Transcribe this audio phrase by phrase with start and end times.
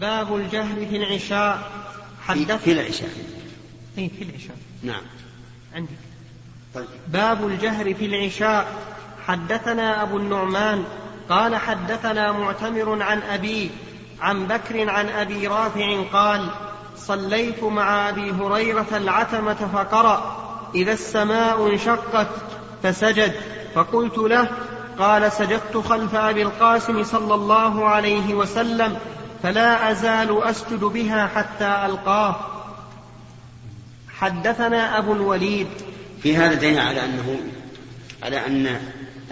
[0.00, 1.70] باب الجهر في العشاء.
[2.26, 3.10] حدث في العشاء.
[3.98, 4.56] اي في العشاء.
[4.82, 5.02] نعم.
[5.74, 5.90] عندك
[6.74, 6.86] طيب.
[7.08, 8.66] باب الجهر في العشاء.
[9.26, 10.84] حدثنا أبو النعمان
[11.28, 13.68] قال حدثنا معتمر عن أبيه
[14.20, 16.48] عن بكر عن أبي رافع قال
[16.96, 20.44] صليت مع أبي هريرة العتمة فقرأ
[20.74, 22.28] إذا السماء انشقت
[22.82, 23.34] فسجد.
[23.74, 24.48] فقلت له
[24.98, 28.98] قال سجدت خلف أبي القاسم صلى الله عليه وسلم.
[29.42, 32.36] فلا أزال أسجد بها حتى ألقاه.
[34.08, 35.68] حدثنا أبو الوليد.
[36.22, 37.40] في هذا دليل على أنه
[38.22, 38.80] على أن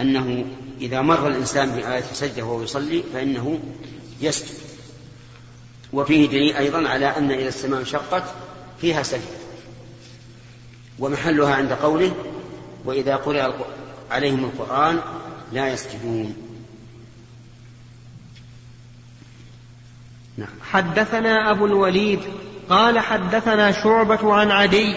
[0.01, 0.45] أنه
[0.81, 3.59] إذا مر الإنسان بآية سجدة وهو يصلي فإنه
[4.21, 4.57] يسجد.
[5.93, 8.23] وفيه دليل أيضا على أن إذا السماء انشقت
[8.81, 9.37] فيها سجدة
[10.99, 12.11] ومحلها عند قوله
[12.85, 13.53] وإذا قرأ
[14.11, 14.99] عليهم القرآن
[15.53, 16.46] لا يسجدون.
[20.71, 22.19] حدثنا أبو الوليد
[22.69, 24.95] قال حدثنا شعبة عن عدي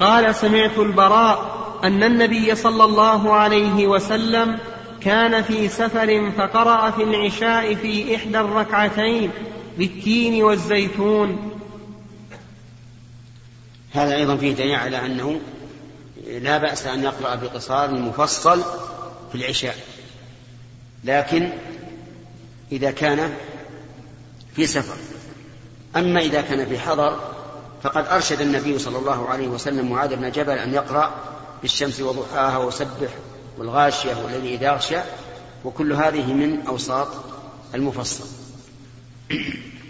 [0.00, 4.58] قال سمعت البراء أن النبي صلى الله عليه وسلم
[5.00, 9.30] كان في سفر فقرأ في العشاء في إحدى الركعتين
[9.78, 11.58] بالتين والزيتون.
[13.92, 15.40] هذا أيضا فيه دليل على أنه
[16.40, 18.62] لا بأس أن يقرأ بقصار مفصل
[19.32, 19.76] في العشاء.
[21.04, 21.48] لكن
[22.72, 23.34] إذا كان
[24.56, 24.96] في سفر.
[25.96, 27.18] أما إذا كان في حضر
[27.82, 31.14] فقد أرشد النبي صلى الله عليه وسلم معاذ بن جبل أن يقرأ
[31.62, 33.10] بالشمس وضحاها وسبح
[33.58, 34.98] والغاشية والذي إذا أغشى
[35.64, 37.08] وكل هذه من أوساط
[37.74, 38.24] المفصل.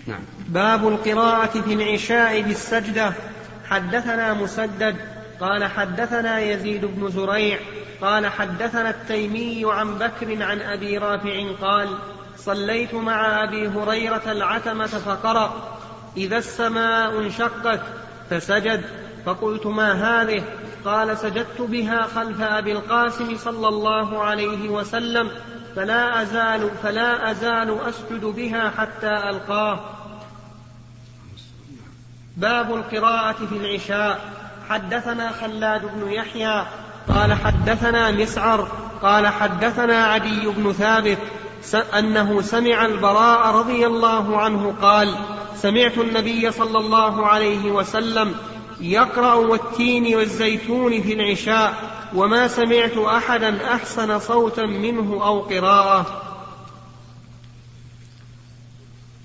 [0.07, 0.21] نعم.
[0.49, 3.13] باب القراءة في العشاء بالسجدة.
[3.65, 4.97] حدثنا مسدد
[5.41, 7.59] قال حدثنا يزيد بن زريع
[8.01, 11.99] قال حدثنا التيمي عن بكر عن أبي رافع قال
[12.37, 15.79] صليت مع أبي هريرة العتمة فقرأ
[16.17, 17.81] إذا السماء انشقت
[18.31, 18.85] فسجد.
[19.27, 20.43] فقلت ما هذه؟
[20.85, 25.31] قال سجدت بها خلف أبي القاسم صلى الله عليه وسلم
[25.77, 29.81] فلا أزال فلا أزال أسجد بها حتى ألقاه.
[32.37, 34.21] باب القراءة في العشاء.
[34.69, 36.67] حدثنا خلاد بن يحيى
[37.09, 38.69] قال حدثنا مسعر
[39.03, 41.19] قال حدثنا عدي بن ثابت
[41.75, 45.15] أنه سمع البراء رضي الله عنه قال
[45.57, 48.35] سمعت النبي صلى الله عليه وسلم
[48.81, 51.75] يقرأ والتين والزيتون في العشاء
[52.15, 56.23] وما سمعت أحدا أحسن صوتا منه أو قراءة.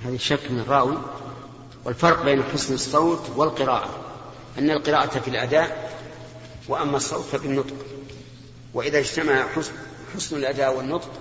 [0.06, 0.98] هذا الشك من الراوي
[1.86, 3.90] والفرق بين حسن الصوت والقراءة
[4.60, 5.92] أن القراءة في الأداء
[6.68, 7.76] وأما الصوت فبالنطق.
[8.74, 9.72] وإذا اجتمع حسن,
[10.16, 11.12] حسن الأداء والنطق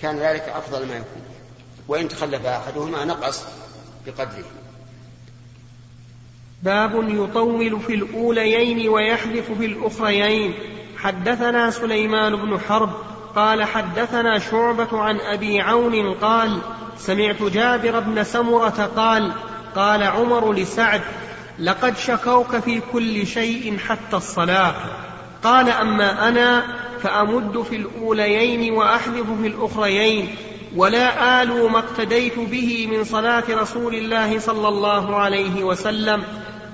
[0.00, 1.22] كان ذلك أفضل ما يكون.
[1.88, 3.44] وإن تخلف أحدهما نقص
[4.06, 4.44] بقدره.
[6.62, 10.54] باب يطول في الأوليين ويحذف في الأخريين.
[10.96, 12.90] حدثنا سليمان بن حرب
[13.36, 16.60] قال حدثنا شعبة عن أبي عون قال
[16.98, 19.32] سمعت جابر بن سمرة قال
[19.74, 21.00] قال عمر لسعد
[21.58, 24.74] لقد شكوك في كل شيء حتى الصلاة.
[25.42, 30.36] قال أما أنا فأمد في الأوليين وأحذف في الأخريين
[30.76, 36.24] ولا آلو ما اقتديت به من صلاة رسول الله صلى الله عليه وسلم.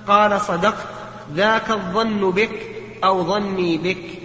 [0.08, 0.86] قال صدقت
[1.34, 4.18] ذاك الظن بك أو ظني بك.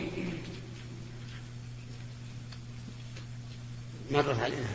[4.11, 4.69] مرت علينا؟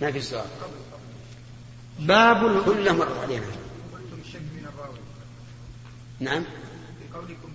[0.00, 0.44] ما في سؤال.
[1.98, 3.46] باب كله مرت علينا.
[6.20, 6.42] نعم.
[6.42, 7.51] في قولكم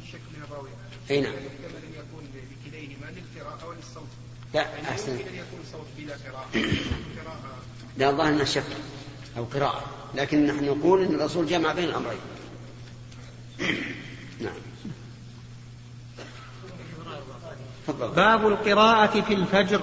[1.11, 1.33] اي نعم.
[1.33, 4.07] كما يكون بكليهما للقراءة وللصوت
[4.53, 5.19] لا أحسن.
[5.19, 6.73] يكون صوت بلا قراءة.
[7.97, 8.63] لا الظاهر أنه شك
[9.37, 9.83] أو قراءة.
[10.15, 12.19] لكن نحن نقول أن الرسول جمع بين الأمرين.
[14.39, 14.53] نعم.
[18.15, 19.81] باب القراءة في الفجر.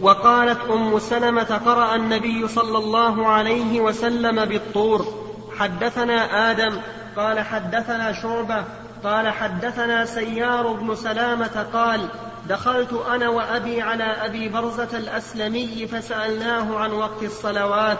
[0.00, 5.30] وقالت أم سلمة قرأ النبي صلى الله عليه وسلم بالطور.
[5.58, 6.80] حدثنا آدم.
[7.16, 8.64] قال حدثنا شعبة.
[9.04, 12.08] قال حدثنا سيار بن سلامة قال
[12.48, 17.98] دخلت أنا وأبي على أبي برزة الأسلمي فسألناه عن وقت الصلوات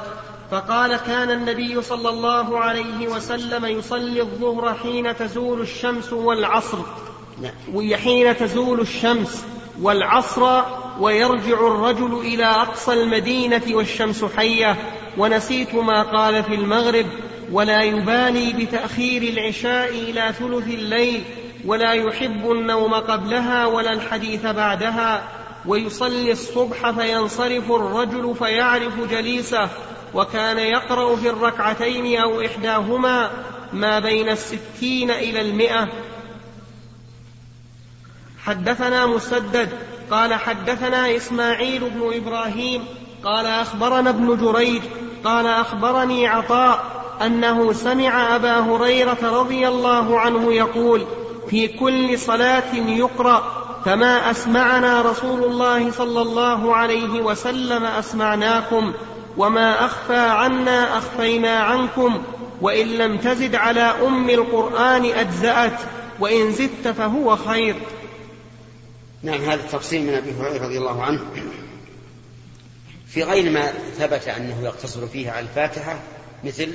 [0.50, 6.78] فقال كان النبي صلى الله عليه وسلم يصلي الظهر حين تزول الشمس والعصر
[7.94, 9.44] حين تزول الشمس
[9.82, 10.62] والعصر
[11.00, 14.76] ويرجع الرجل إلى أقصى المدينة والشمس حية
[15.18, 17.06] ونسيت ما قال في المغرب
[17.52, 21.24] ولا يبالي بتأخير العشاء إلى ثلث الليل
[21.64, 25.22] ولا يحب النوم قبلها ولا الحديث بعدها.
[25.66, 29.68] ويصلي الصبح فينصرف الرجل فيعرف جليسه
[30.14, 33.30] وكان يقرأ في الركعتين أو إحداهما
[33.72, 35.88] ما بين الستين إلى المئة.
[38.44, 39.68] حدثنا مسدد
[40.10, 42.84] قال حدثنا إسماعيل بن إبراهيم
[43.24, 44.82] قال أخبرنا ابن جريج
[45.24, 51.06] قال أخبرني عطاء أنه سمع أبا هريرة رضي الله عنه يقول
[51.50, 58.92] في كل صلاة يقرأ فما أسمعنا رسول الله صلى الله عليه وسلم أسمعناكم
[59.36, 62.22] وما أخفى عنا أخفينا عنكم
[62.60, 65.80] وإن لم تزد على أم القرآن أجزأت
[66.20, 67.76] وإن زدت فهو خير.
[69.22, 71.20] نعم هذا التفصيل من أبي هريرة رضي الله عنه.
[73.06, 76.00] في غير ما ثبت أنه يقتصر فيه على الفاتحة
[76.44, 76.72] مثل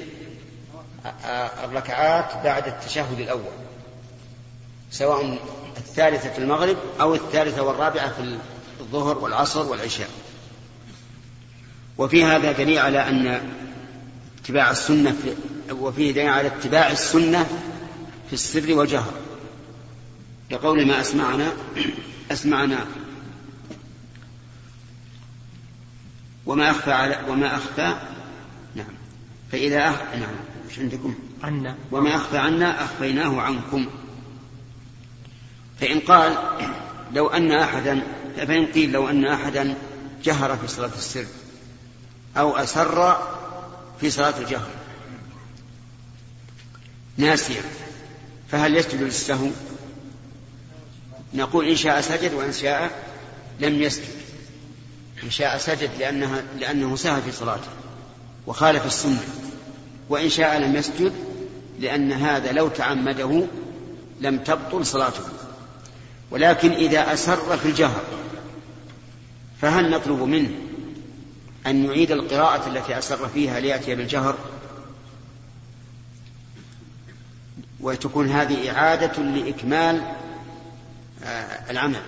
[1.64, 3.54] الركعات بعد التشهد الأول
[4.92, 5.40] سواء
[5.78, 8.38] الثالثة في المغرب أو الثالثة والرابعة في
[8.80, 10.10] الظهر والعصر والعشاء.
[11.98, 13.42] وفي هذا دليل على أن
[14.42, 15.36] اتباع السنة في
[15.74, 17.44] وفيه دليل على اتباع السنة
[18.28, 19.14] في السر والجهر.
[20.52, 21.52] لقول ما أسمعنا
[22.32, 22.86] أسمعنا.
[26.46, 27.96] وما أخفى على وما أخفى
[28.76, 28.94] نعم.
[29.52, 30.02] فإذا أخ...
[30.14, 30.55] نعم.
[30.76, 31.76] إيش عندكم؟ عنا.
[31.92, 33.88] وما أخفى عنا أخفيناه عنكم.
[35.80, 36.38] فإن قال
[37.14, 38.02] لو أن أحدا
[38.38, 39.76] فإن قيل لو أن أحدا
[40.24, 41.26] جهر في صلاة السر
[42.38, 43.18] أو أسر
[44.02, 44.70] في صلاة الجهر.
[47.18, 47.62] ناسيا
[48.52, 49.48] فهل يسجد للسهو؟
[51.34, 53.04] نقول إن شاء سجد وإن شاء
[53.60, 54.16] لم يسجد.
[55.24, 57.70] إن شاء سجد لأنها لأنه سهى في صلاته
[58.48, 59.45] وخالف السنة.
[60.10, 61.14] وإن شاء لم يسجد
[61.80, 63.44] لأن هذا لو تعمده
[64.22, 65.24] لم تبطل صلاته.
[66.32, 68.04] ولكن إذا أسر في الجهر
[69.62, 70.50] فهل نطلب منه
[71.68, 74.36] أن يعيد القراءة التي أسر فيها ليأتي بالجهر؟
[77.80, 80.02] وتكون هذه إعادة لإكمال
[81.24, 82.02] آه، العمل.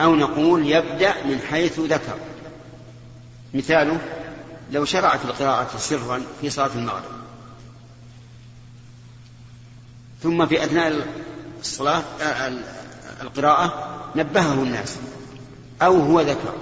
[0.00, 2.18] أو نقول يبدأ من حيث ذكر.
[3.54, 4.21] مثاله
[4.72, 7.12] لو شرع في القراءة سرا في صلاة المغرب.
[10.22, 11.06] ثم في أثناء
[11.60, 12.02] الصلاة
[13.22, 14.96] القراءة نبهه الناس
[15.82, 16.54] أو هو ذكر.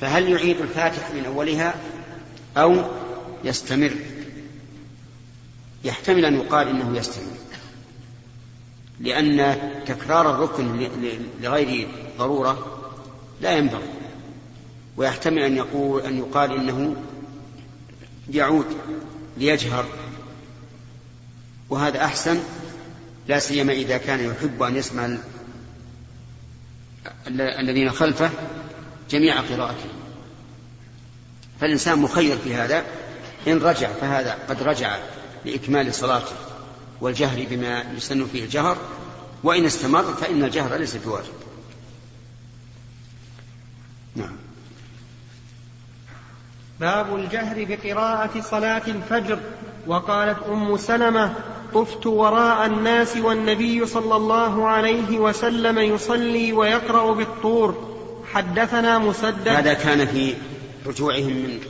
[0.00, 1.74] فهل يعيد الفاتحة من أولها
[2.56, 2.82] أو
[3.44, 3.96] يستمر؟
[5.84, 7.36] يحتمل أن يقال إنه يستمر.
[9.00, 10.88] لأن تكرار الركن
[11.40, 11.88] لغير
[12.18, 12.78] ضرورة
[13.40, 13.88] لا ينبغي.
[14.96, 16.96] ويحتمل أن يقول أن يقال إنه
[18.30, 18.66] يعود
[19.36, 19.86] ليجهر.
[21.70, 22.40] وهذا أحسن
[23.28, 25.16] لا سيما إذا كان يحب أن يسمع
[27.28, 28.30] الذين خلفه
[29.10, 29.88] جميع قراءته.
[31.60, 32.84] فالإنسان مخير في هذا.
[33.46, 34.98] إن رجع فهذا قد رجع
[35.44, 36.36] لإكمال صلاته
[37.00, 38.78] والجهر بما يسن فيه الجهر.
[39.42, 41.32] وإن استمر فإن الجهر ليس بواجب
[44.16, 44.36] نعم
[46.80, 49.38] باب الجهر بقراءة صلاة الفجر.
[49.86, 51.34] وقالت أم سلمة
[51.74, 57.88] طفت وراء الناس والنبي صلى الله عليه وسلم يصلي ويقرأ بالطور.
[58.32, 59.48] حدثنا مسدد.
[59.48, 60.34] هذا كان في
[60.86, 61.60] رجوعهم من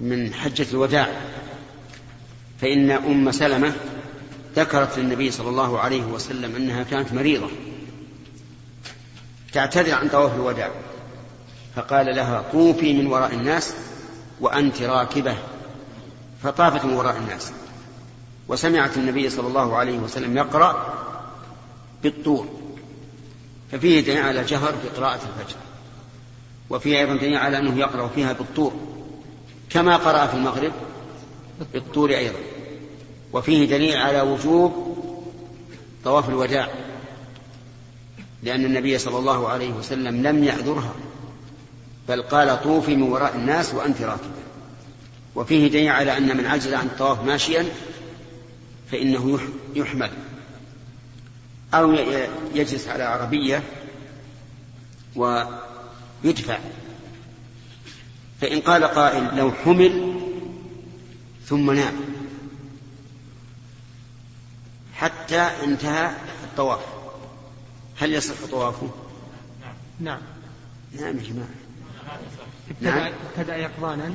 [0.00, 1.08] من حجة الوداع.
[2.60, 3.72] فإن أم سلمة
[4.56, 7.48] ذكرت للنبي صلى الله عليه وسلم أنها كانت مريضة
[9.52, 10.70] تعتذر عن طواف الوداع.
[11.76, 13.74] فقال لها طوفي من وراء الناس
[14.40, 15.36] وأنت راكبة.
[16.42, 17.52] فطافت من وراء الناس.
[18.48, 20.94] وسمعت النبي صلى الله عليه وسلم يقرأ
[22.02, 22.48] بالطور.
[23.72, 25.56] ففيه دليل على جهر في قراءة الفجر.
[26.70, 28.72] وفيه أيضا دليل على أنه يقرأ فيها بالطور.
[29.70, 30.72] كما قرأ في المغرب
[31.72, 32.38] بالطور أيضا.
[33.32, 34.96] وفيه دليل على وجوب
[36.04, 36.68] طواف الوداع.
[38.42, 40.92] لأن النبي صلى الله عليه وسلم لم يعذرها
[42.08, 44.42] بل قال طوفي من وراء الناس وأنت راكبة
[45.34, 47.66] وفيه دليل على أن من عجز عن الطواف ماشيا
[48.90, 49.40] فإنه
[49.74, 50.10] يحمل.
[51.74, 51.92] أو
[52.54, 53.62] يجلس على عربية
[55.16, 56.58] ويدفع.
[58.40, 60.20] فإن قال قائل لو حمل
[61.46, 61.94] ثم نام.
[64.94, 66.10] حتى انتهى
[66.44, 66.80] الطواف.
[67.98, 68.90] هل يصح طوافه؟
[70.00, 70.20] نعم.
[71.00, 71.61] نعم يا جماعة.
[72.70, 73.12] ابتدأ, نعم.
[73.30, 74.12] ابتدأ يقظانا.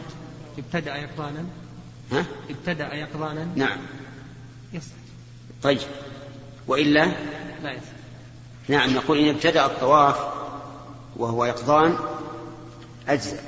[0.58, 1.46] ابتدأ يقظانا.
[2.12, 3.48] ها؟ ابتدأ يقظانا.
[3.56, 3.78] نعم.
[4.74, 4.96] يصح
[5.64, 5.80] طيب.
[6.68, 7.06] وإلا؟
[7.64, 7.82] لا يصح
[8.68, 10.18] نعم نقول إن ابتدأ الطواف
[11.16, 11.98] وهو يقظان
[13.08, 13.40] أجزأ.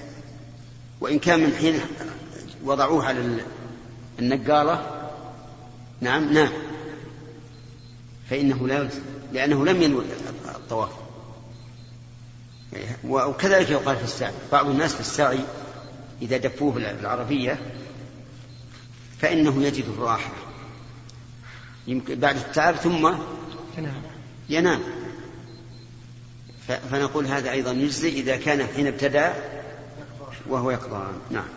[1.02, 1.82] وإن كان من حين
[2.64, 3.40] وضعوه على
[4.20, 5.10] النقالة
[6.02, 6.52] نعم نام.
[8.30, 9.02] فإنه لا يجزي
[9.34, 10.06] لأنه لم ينوي
[10.46, 11.09] الطواف.
[13.04, 14.34] وكذلك يقال في السعي.
[14.52, 15.40] بعض الناس في السعي
[16.22, 17.60] إذا دفوه بالعربية
[19.20, 20.34] فإنه يجد الراحة.
[21.88, 23.16] يمكن بعد التعب ثم
[24.50, 24.80] ينام.
[26.92, 29.34] فنقول هذا أيضا يجزي إذا كان حين ابتدأ
[30.48, 31.08] وهو يقضى.
[31.32, 31.48] نعم.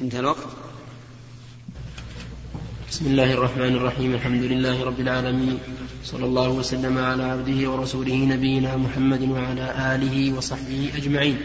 [0.00, 0.46] انتهى الوقت.
[2.90, 4.14] بسم الله الرحمن الرحيم.
[4.14, 5.58] الحمد لله رب العالمين.
[6.04, 11.36] صلى الله وسلم على عبده ورسوله نبينا محمد وعلى آله وصحبه أجمعين.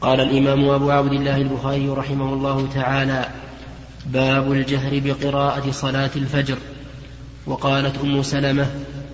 [0.00, 3.28] قال الإمام أبو عبد الله البخاري رحمه الله تعالى
[4.06, 6.58] باب الجهر بقراءة صلاة الفجر.
[7.46, 8.66] وقالت أم سلمة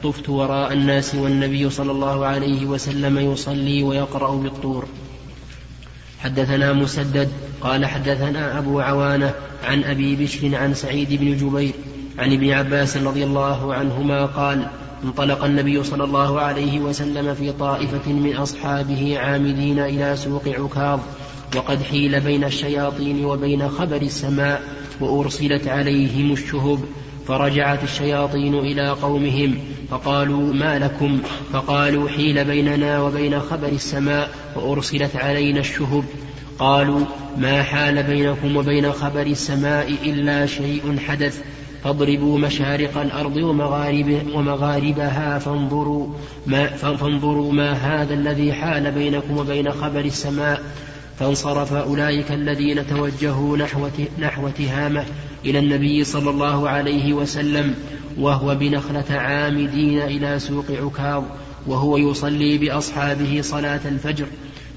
[0.03, 4.89] طفت وراء الناس والنبي صلى الله عليه وسلم يصلي ويقرأ بالطور.
[6.21, 7.29] حدثنا مسدد
[7.61, 11.75] قال حدثنا أبو عوانة عن أبي بشر عن سعيد بن جبير
[12.19, 14.67] عن ابن عباس رضي الله عنهما قال
[15.05, 21.01] انطلق النبي صلى الله عليه وسلم في طائفة من أصحابه عامدين إلى سوق عكاظ
[21.57, 24.63] وقد حيل بين الشياطين وبين خبر السماء
[25.01, 26.81] وأرسلت عليهم الشهب
[27.27, 29.55] فرجعت الشياطين إلى قومهم
[29.91, 31.19] فقالوا ما لكم؟
[31.53, 36.05] فقالوا حيل بيننا وبين خبر السماء وأرسلت علينا الشهب.
[36.59, 37.01] قالوا
[37.37, 41.43] ما حال بينكم وبين خبر السماء إلا شيء حدث
[41.85, 46.09] فاضربوا مشارق الأرض ومغارب ومغاربها فانظروا
[46.47, 50.63] ما, فانظروا ما هذا الذي حال بينكم وبين خبر السماء.
[51.19, 55.05] فانصرف أولئك الذين توجهوا نحو, نحو تهامة
[55.45, 57.75] إلى النبي صلى الله عليه وسلم
[58.19, 61.23] وهو بنخلة عامدين إلى سوق عكاظ
[61.67, 64.27] وهو يصلي بأصحابه صلاة الفجر.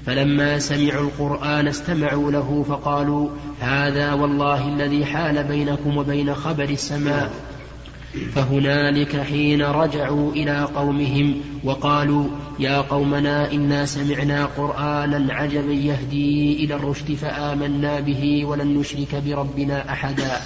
[0.06, 3.28] فلما سمعوا القرآن استمعوا له فقالوا
[3.60, 7.30] هذا والله الذي حال بينكم وبين خبر السماء.
[8.34, 12.26] فهنالك حين رجعوا إلى قومهم وقالوا
[12.58, 20.40] يا قومنا إنا سمعنا قرآنا عجبا يهدي إلى الرشد فآمنا به ولن نشرك بربنا أحدا.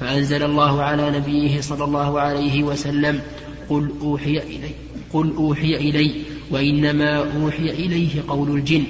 [0.00, 3.20] فأنزل الله على نبيه صلى الله عليه وسلم
[3.68, 4.70] قل أوحي إلي
[5.12, 6.12] قل أوحي إلي
[6.50, 8.84] وإنما أوحي إليه قول الجن.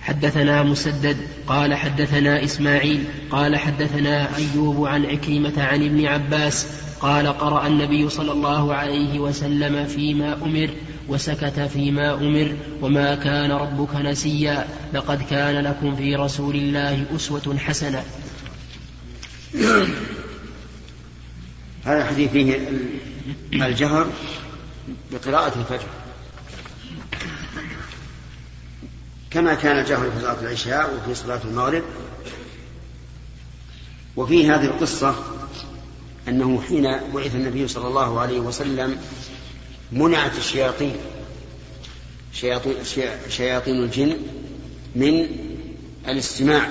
[0.00, 1.16] حدثنا مسدد
[1.46, 6.66] قال حدثنا إسماعيل قال حدثنا أيوب عن عكرمة عن ابن عباس
[7.00, 10.70] قال قرأ النبي صلى الله عليه وسلم فيما أمر
[11.08, 18.02] وسكت فيما أمر وما كان ربك نسيا لقد كان لكم في رسول الله أسوة حسنة.
[21.84, 22.68] هذا الحديث فيه
[23.52, 24.06] الجهر
[25.12, 25.88] بقراءة الفجر.
[29.30, 31.82] كما كان الجهر في صلاة العشاء وفي صلاة المغرب.
[34.16, 35.14] وفي هذه القصة
[36.28, 36.82] أنه حين
[37.14, 38.98] بعث النبي صلى الله عليه وسلم
[39.92, 40.96] منعت الشياطين
[42.32, 42.74] شياطين,
[43.28, 44.16] شياطين الجن
[44.96, 45.26] من
[46.08, 46.68] الاستماع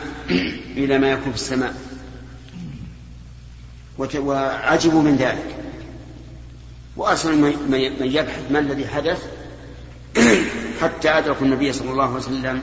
[0.77, 1.75] إلى ما يكون في السماء.
[3.97, 5.62] وعجبوا من ذلك.
[6.97, 9.23] وأرسلوا من يبحث ما الذي حدث
[10.81, 12.61] حتى أدركوا النبي صلى الله عليه وسلم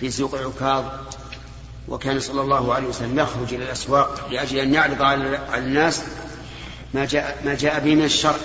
[0.00, 0.84] في سوق عكاظ
[1.88, 6.02] وكان صلى الله عليه وسلم يخرج إلى الأسواق لأجل أن يعرض على الناس
[6.94, 8.36] ما جاء, ما جاء به من الشرع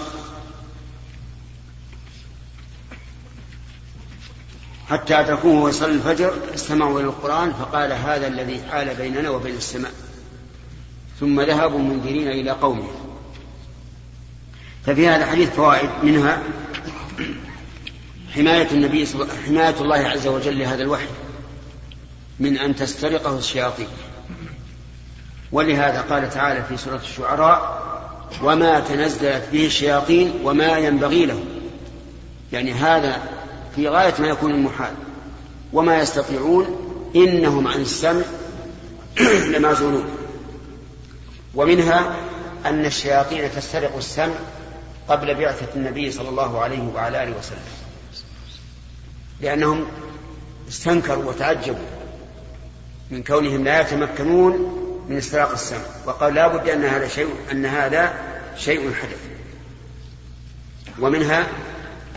[4.89, 9.91] حتى أدركوه ويصلي الفجر استمعوا إلى القرآن فقال هذا الذي حال بيننا وبين السماء.
[11.19, 13.00] ثم ذهبوا منذرين إلى قومهم
[14.85, 16.41] ففي هذا الحديث فوائد منها
[18.35, 19.07] حماية النبي
[19.47, 21.07] حماية الله عز وجل لهذا الوحي
[22.39, 23.87] من أن تسترقه الشياطين.
[25.51, 27.81] ولهذا قال تعالى في سورة الشعراء
[28.43, 31.43] وما تنزلت به الشياطين وما ينبغي له
[32.53, 33.21] يعني هذا
[33.75, 34.93] في غاية ما يكون المحال.
[35.73, 36.65] وما يستطيعون
[37.15, 38.23] إنهم عن السمع
[39.53, 40.05] لمعزولون
[41.55, 42.15] ومنها
[42.65, 44.33] أن الشياطين تسترق السمع
[45.07, 47.59] قبل بعثة النبي صلى الله عليه وعلى آله وسلم.
[49.41, 49.85] لأنهم
[50.69, 51.85] استنكروا وتعجبوا
[53.11, 54.77] من كونهم لا يتمكنون
[55.09, 58.13] من استراق السمع وقال لا بد أن هذا شيء أن هذا
[58.57, 59.19] شيء حدث.
[60.99, 61.47] ومنها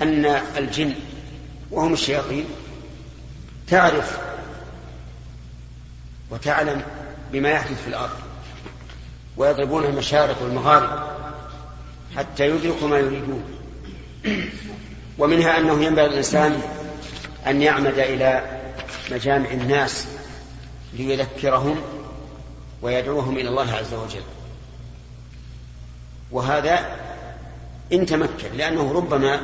[0.03, 0.25] أن
[0.57, 0.95] الجن
[1.71, 2.45] وهم الشياطين
[3.69, 4.19] تعرف
[6.31, 6.83] وتعلم
[7.33, 8.17] بما يحدث في الأرض
[9.37, 11.14] ويضربون المشارق والمغارب.
[12.17, 13.45] حتى يدركوا ما يريدون.
[15.19, 16.61] ومنها أنه ينبغي الإنسان
[17.47, 18.61] أن يعمد إلى
[19.13, 20.07] مجامع الناس
[20.93, 21.81] ليذكرهم
[22.83, 24.23] ويدعوهم إلى الله عز وجل.
[26.33, 26.97] وهذا
[27.93, 29.41] إن تمكن لأنه ربما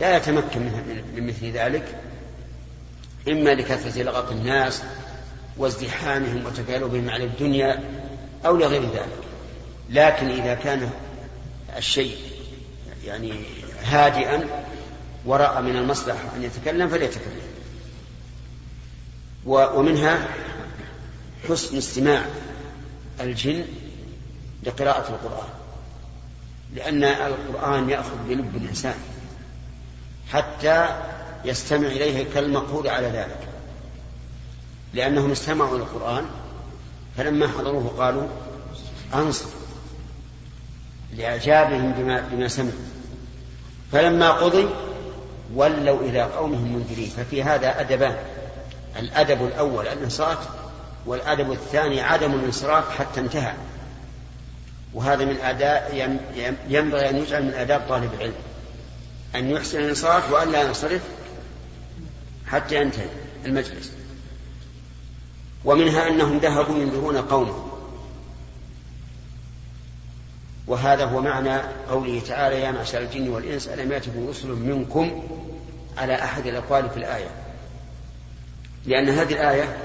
[0.00, 0.60] لا يتمكن
[1.16, 2.00] من مثل ذلك
[3.28, 4.82] إما لكثرة لغط الناس
[5.56, 7.80] وازدحامهم وتكالبهم على الدنيا
[8.46, 9.26] أو لغير ذلك.
[9.90, 10.90] لكن إذا كان
[11.76, 12.16] الشيء
[13.04, 13.32] يعني
[13.82, 14.64] هادئا
[15.26, 17.40] ورأى من المصلحة أن يتكلم فليتكلم.
[19.46, 20.28] ومنها
[21.48, 22.24] حسن استماع
[23.20, 23.64] الجن
[24.62, 25.48] لقراءة القرآن
[26.74, 28.96] لأن القرآن يأخذ بلب الإنسان
[30.32, 30.88] حتى
[31.44, 33.48] يستمع إليه كالمقهور على ذلك.
[34.94, 36.26] لأنهم استمعوا إلى القرآن
[37.16, 38.28] فلما حضروه قالوا
[39.14, 39.55] أنصت
[41.16, 42.70] لإعجابهم بما, بما سمعوا.
[43.92, 44.68] فلما قضي
[45.54, 47.10] ولوا إلى قومهم منذرين.
[47.10, 48.16] ففي هذا أدبان.
[48.98, 50.38] الأدب الأول الإنصات
[51.06, 53.52] والأدب الثاني عدم الانصراف حتى انتهى.
[54.94, 55.94] وهذا من آداء
[56.68, 58.34] ينبغي أن يجعل من آداب طالب العلم.
[59.34, 61.02] أن يحسن الإنصات وأن لا ينصرف
[62.46, 63.08] حتى ينتهي
[63.46, 63.92] المجلس.
[65.64, 67.75] ومنها أنهم ذهبوا ينذرون قومهم
[70.66, 75.22] وهذا هو معنى قوله تعالى يا معشر الجن والإنس ألم يأتكم رسل منكم
[75.98, 77.28] على أحد الأقوال في الآية؟
[78.86, 79.76] لأن هذه الآية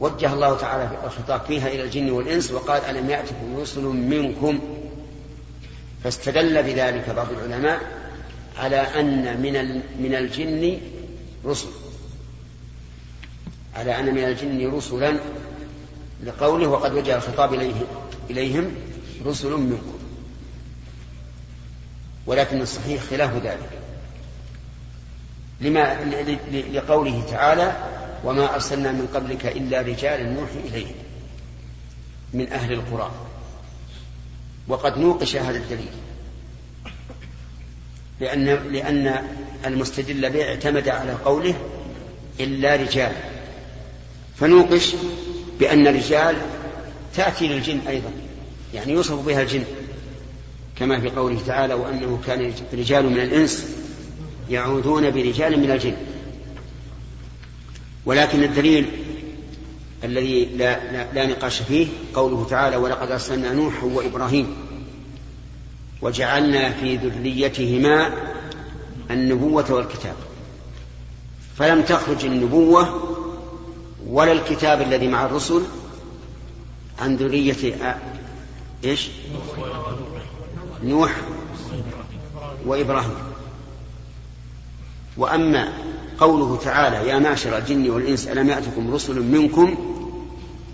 [0.00, 4.60] وجه الله تعالى الخطاب فيها إلى الجن والإنس وقال ألم يأتكم رسل منكم؟
[6.04, 7.80] فاستدل بذلك بعض العلماء
[8.58, 10.80] على أن من من الجن
[11.46, 11.68] رسل.
[13.76, 15.18] على أن من الجن رسلا
[16.24, 17.74] لقوله وقد وجه الخطاب إليه
[18.30, 18.74] إليهم
[19.26, 19.98] رسل منكم.
[22.26, 23.70] ولكن الصحيح خلاف ذلك.
[25.60, 26.04] لما
[26.72, 27.76] لقوله تعالى
[28.24, 30.94] وما أرسلنا من قبلك إلا رجالا نوحي إليهم
[32.34, 33.10] من أهل القرى.
[34.68, 35.92] وقد نوقش هذا الدليل.
[38.20, 39.28] لأن لأن
[39.66, 41.54] المستدل به اعتمد على قوله
[42.40, 43.12] إلا رجال.
[44.36, 44.94] فنوقش
[45.60, 46.36] بأن الرجال
[47.14, 48.10] تأتي للجن أيضا.
[48.74, 49.64] يعني يوصف بها الجن
[50.78, 53.66] كما في قوله تعالى وأنه كان رجال من الإنس
[54.50, 55.96] يعوذون برجال من الجن.
[58.06, 58.86] ولكن الدليل
[60.04, 64.56] الذي لا, لا, لا نقاش فيه قوله تعالى ولقد أرسلنا نوحا وإبراهيم
[66.02, 68.12] وجعلنا في ذريتهما
[69.10, 70.16] النبوة والكتاب.
[71.56, 73.02] فلم تخرج النبوة
[74.06, 75.62] ولا الكتاب الذي مع الرسل
[76.98, 77.76] عن ذرية
[78.84, 79.08] إيش؟
[80.82, 81.16] نوح
[82.66, 83.14] وإبراهيم.
[85.16, 85.72] وأما
[86.20, 89.74] قوله تعالى يا معشر الجن والإنس ألم يأتكم رسل منكم؟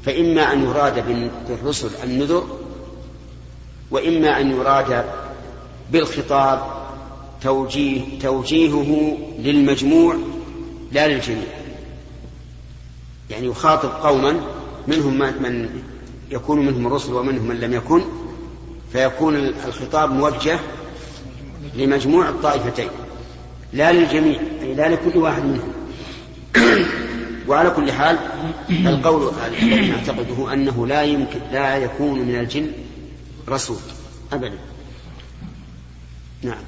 [0.05, 1.05] فإما أن يراد
[1.49, 2.59] بالرسل النذر
[3.91, 5.05] وإما أن يراد
[5.93, 6.85] بالخطاب
[7.43, 10.17] توجيه توجيهه للمجموع
[10.93, 11.47] لا للجميع.
[13.31, 14.41] يعني يخاطب قوما
[14.87, 15.83] منهم من
[16.35, 18.03] يكون منهم الرسل ومنهم من لم يكن
[18.93, 20.59] فيكون الخطاب موجه
[21.75, 22.89] لمجموع الطائفتين
[23.73, 25.73] لا للجميع أي لا لكل واحد منهم
[27.49, 28.19] وعلى كل حال
[28.71, 32.73] القول الذي نعتقده أنه لا يمكن لا يكون من الجن
[33.49, 33.79] رسول
[34.33, 34.59] أبدا
[36.43, 36.59] نعم.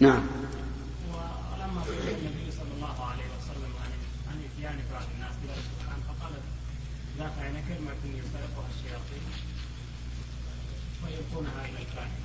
[0.00, 0.22] نعم.
[1.14, 3.90] ولما سئل النبي صلى الله عليه وسلم عن
[4.28, 6.32] عن إتيان بعض الناس إلى القرآن فقال
[7.18, 9.22] ذاك يعني كلمة يسترقها الشياطين
[11.04, 12.20] ويلقونها إلى الكاهن.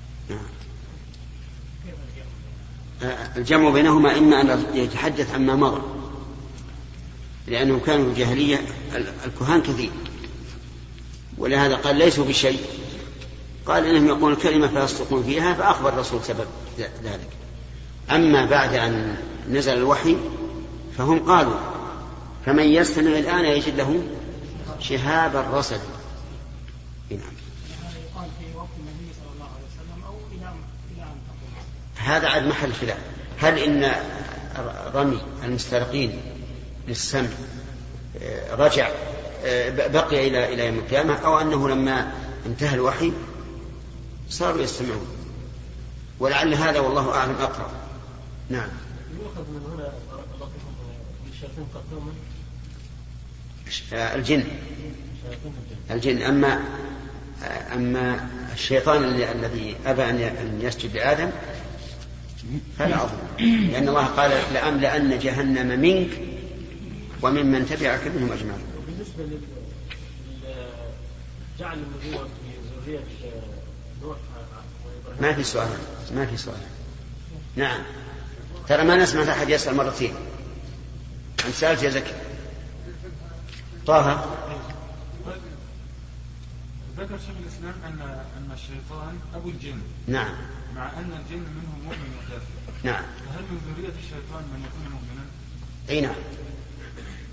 [1.86, 5.82] كيف الجمع الجمع بينهما إما أن يتحدث عما مضى
[7.48, 8.62] لأنهم كانوا في الجاهلية
[9.26, 9.92] الكهان كثير.
[11.38, 12.60] ولهذا قال ليسوا بشيء.
[13.66, 16.48] قال إنهم يقولون الكلمة فيصدقون فيها فأخبر الرسول سبب
[17.04, 17.30] ذلك.
[18.12, 19.18] أما بعد أن
[19.50, 20.18] نزل الوحي
[20.98, 21.60] فهم قالوا
[22.46, 24.04] فمن يستمع الآن يجد له
[24.80, 25.80] شهابا رصدا
[27.12, 27.20] نعم.
[31.96, 32.98] هذا عاد محل خلاف.
[33.40, 33.92] هل إن
[34.94, 36.22] رمي المسترقين
[36.88, 37.30] للسمع
[38.22, 38.90] آه، رجع
[39.46, 42.12] آه، بقي إلى إلى يوم القيامة أو أنه لما
[42.46, 43.12] انتهى الوحي
[44.30, 45.08] صاروا يستمعون؟
[46.20, 47.85] ولعل هذا والله أعلم أقرب.
[48.50, 48.70] نعم.
[49.20, 50.74] يؤخذ من هنا بارك الله فيكم
[51.32, 51.82] الشياطين قد
[53.94, 54.44] آه، الجن.
[55.92, 56.22] الجن.
[56.22, 56.60] أما
[57.74, 61.30] أما الشيطان الذي- أبى أن يسجد لآدم
[62.80, 63.18] فلا أظن
[63.72, 66.10] لأن الله قال لأملأن جهنم منك
[67.22, 68.64] وممن تبعك منهم أجمعين.
[68.78, 69.40] وبالنسبة لل لل-
[71.60, 72.52] جعل النبوة في
[72.86, 75.70] ذرية آه، نوح آه، ما في سؤال.
[76.16, 76.58] ما في سؤال.
[77.56, 77.82] نعم.
[78.68, 80.14] ترى ما نسمع أحد يسأل مرتين
[81.46, 82.14] أنت سألت يا زكي.
[83.88, 84.26] طه؟
[86.98, 88.02] ذكر شيخ الإسلام ان
[88.38, 89.78] أن الشيطان أبو الجن.
[90.08, 90.36] نعم.
[90.76, 92.46] مع أن الجن منهم مؤمن وكافر.
[92.84, 93.04] نعم.
[93.04, 95.26] فهل من ذرية الشيطان من يكون مؤمنا؟
[95.90, 96.16] أي نعم.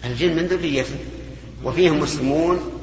[0.05, 0.99] الجن من ذريته
[1.64, 2.81] وفيهم مسلمون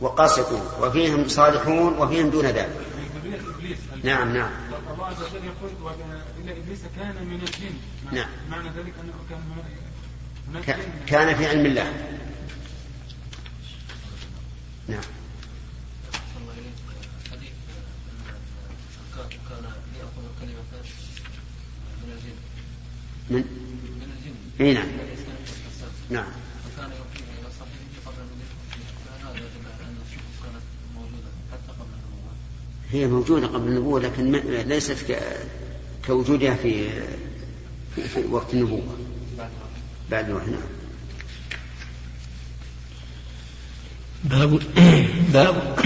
[0.00, 0.62] وقاسطون.
[0.80, 1.98] وفيهم صالحون.
[1.98, 2.68] وفيهم دون ذلك.
[2.96, 3.78] من ذرية إبليس.
[4.02, 4.50] نعم نعم.
[4.98, 5.70] الله عز وجل يقول
[6.42, 7.76] إلا إبليس كان من الجن.
[8.12, 8.28] نعم.
[8.50, 9.40] معنى ذلك أنه كان
[10.48, 10.62] من
[11.06, 11.84] كان في علم الله.
[14.88, 15.02] نعم.
[23.30, 23.44] من
[24.00, 24.34] من الجن.
[24.60, 24.86] إي نعم.
[26.10, 26.32] نعم
[26.64, 31.72] فكان يوحيها إلى صاحبه قبل أن يدخل فهذا يدل على أن الشكوك كانت موجودة حتى
[31.80, 32.32] قبل النبوة
[32.92, 34.32] هي موجودة قبل النبوة لكن
[34.66, 35.18] ليست
[36.06, 36.88] كوجودها في
[37.94, 38.82] في, وقت النبوة.
[40.10, 40.60] بعد نوح نعم.
[44.24, 44.60] باب
[45.32, 45.76] باب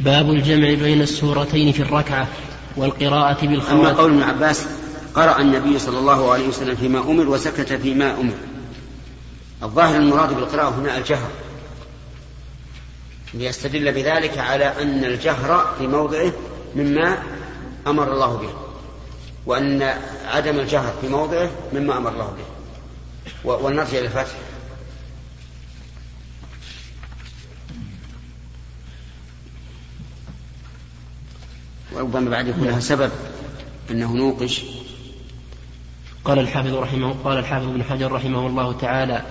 [0.00, 2.28] باب الجمع بين السورتين في الركعة
[2.76, 4.66] والقراءة أما بالخواتم قول ابن عباس
[5.14, 8.34] قرأ النبي صلى الله عليه وسلم فيما أمر وسكت فيما أمر.
[9.62, 11.30] الظاهر المراد بالقراءة هنا الجهر.
[13.34, 16.32] ليستدل بذلك على أن الجهر في موضعه
[16.76, 17.18] مما
[17.86, 18.48] أمر الله به
[19.46, 19.82] وأن
[20.26, 22.44] عدم الجهر في موضعه مما أمر الله به.
[23.50, 24.32] و- ونرجع إلى الفتح
[31.92, 33.10] وربما بعد يكون لها سبب
[33.90, 34.62] أنه نوقش.
[36.24, 39.22] قال الحافظ رحمه قال الحافظ ابن حجر رحمه الله تعالى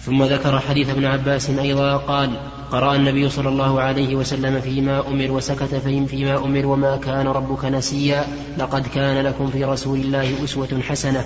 [0.00, 2.40] ثم ذكر حديث ابن عباس أيضا قال
[2.74, 7.64] قرأ النبي صلى الله عليه وسلم فيما أمر وسكت فيم فيما أمر وما كان ربك
[7.64, 8.26] نسيا
[8.58, 11.24] لقد كان لكم في رسول الله أسوة حسنة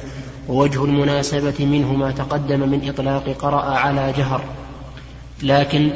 [0.49, 4.45] ووجه المناسبة منه ما تقدم من إطلاق قرأ على جهر.
[5.43, 5.91] لكن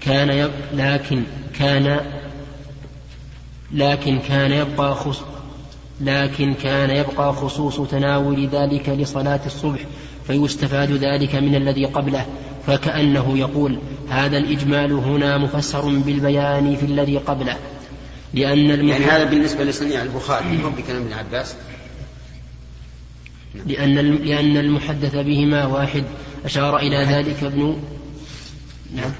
[0.00, 1.22] كان يب لكن
[1.58, 2.00] كان
[3.72, 5.22] لكن كان يبقى خص
[6.00, 9.80] لكن كان يبقى خصوص تناول ذلك لصلاة الصبح
[10.26, 12.26] فيستفاد ذلك من الذي قبله
[12.66, 17.56] فكأنه يقول هذا الإجمال هنا مفسر بالبيان في الذي قبله
[18.34, 21.54] لأن يعني المحدث هذا بالنسبة لصنيع البخاري مو بكلام ابن عباس.
[23.66, 26.04] لأن الم- لأن المحدث بهما واحد
[26.44, 27.76] أشار إلى ذلك ابن
[28.96, 29.10] نعم.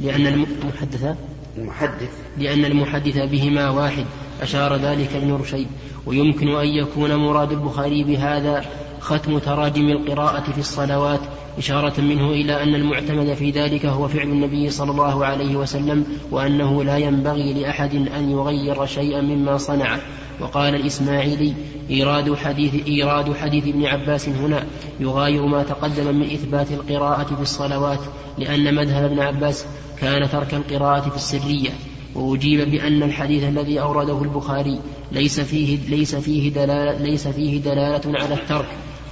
[0.00, 1.16] لأن المحدث؟
[1.58, 2.10] المحدث.
[2.38, 4.04] لأن المحدث بهما واحد
[4.42, 5.66] أشار ذلك ابن رشيد.
[6.06, 8.64] ويمكن أن يكون مراد البخاري بهذا
[9.06, 11.20] ختم تراجم القراءة في الصلوات
[11.58, 16.84] إشارة منه إلى أن المعتمد في ذلك هو فعل النبي صلى الله عليه وسلم وأنه
[16.84, 19.98] لا ينبغي لأحد أن يغير شيئا مما صنع.
[20.40, 21.54] وقال الإسماعيلي
[21.90, 24.64] إيراد حديث إيراد حديث ابن عباس هنا
[25.00, 28.00] يغاير ما تقدم من إثبات القراءة في الصلوات
[28.38, 29.66] لأن مذهب ابن عباس
[30.00, 31.70] كان ترك القراءة في السرية.
[32.14, 34.80] وأجيب بأن الحديث الذي أورده البخاري
[35.12, 38.68] ليس فيه ليس فيه دلالة ليس فيه دلالة على الترك.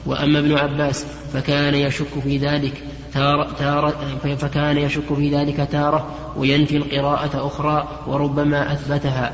[0.06, 6.76] وأما ابن عباس فكان يشك في ذلك تارة, تارة فكان يشك في ذلك تارة وينفي
[6.76, 9.32] القراءة أخرى وربما أثبتها.